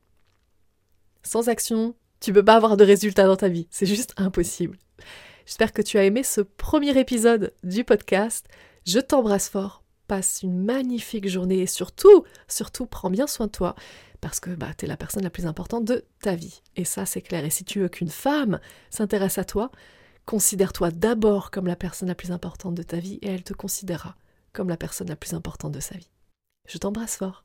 Sans 1.22 1.50
action, 1.50 1.96
tu 2.22 2.32
peux 2.32 2.46
pas 2.46 2.56
avoir 2.56 2.78
de 2.78 2.86
résultats 2.86 3.28
dans 3.28 3.36
ta 3.36 3.50
vie, 3.50 3.68
c'est 3.72 3.86
juste 3.86 4.14
impossible. 4.16 4.78
J'espère 5.46 5.74
que 5.74 5.82
tu 5.82 5.98
as 5.98 6.06
aimé 6.06 6.24
ce 6.24 6.40
premier 6.40 6.98
épisode 6.98 7.54
du 7.62 7.84
podcast. 7.84 8.48
Je 8.86 9.00
t'embrasse 9.00 9.50
fort 9.50 9.84
passe 10.08 10.42
une 10.44 10.64
magnifique 10.64 11.28
journée 11.28 11.60
et 11.60 11.68
surtout, 11.68 12.24
surtout, 12.48 12.86
prends 12.86 13.10
bien 13.10 13.28
soin 13.28 13.48
de 13.48 13.52
toi 13.52 13.76
parce 14.22 14.40
que 14.40 14.52
bah, 14.52 14.74
tu 14.78 14.86
es 14.86 14.88
la 14.88 14.98
personne 14.98 15.24
la 15.24 15.30
plus 15.30 15.46
importante 15.46 15.86
de 15.86 16.06
ta 16.22 16.36
vie. 16.36 16.62
Et 16.76 16.86
ça, 16.86 17.06
c'est 17.06 17.22
clair. 17.22 17.46
Et 17.46 17.50
si 17.50 17.64
tu 17.64 17.80
veux 17.80 17.90
qu'une 17.90 18.10
femme 18.10 18.60
s'intéresse 18.90 19.38
à 19.38 19.44
toi, 19.44 19.72
considère-toi 20.26 20.92
d'abord 20.92 21.52
comme 21.52 21.68
la 21.68 21.76
personne 21.76 22.08
la 22.08 22.16
plus 22.16 22.32
importante 22.32 22.76
de 22.76 22.84
ta 22.84 22.98
vie 22.98 23.20
et 23.22 23.28
elle 23.28 23.44
te 23.44 23.54
considérera 23.54 24.16
comme 24.54 24.70
la 24.70 24.78
personne 24.78 25.10
la 25.10 25.16
plus 25.16 25.34
importante 25.34 25.74
de 25.74 25.80
sa 25.80 25.96
vie. 25.96 26.10
Je 26.68 26.78
t'embrasse 26.78 27.18
fort. 27.18 27.45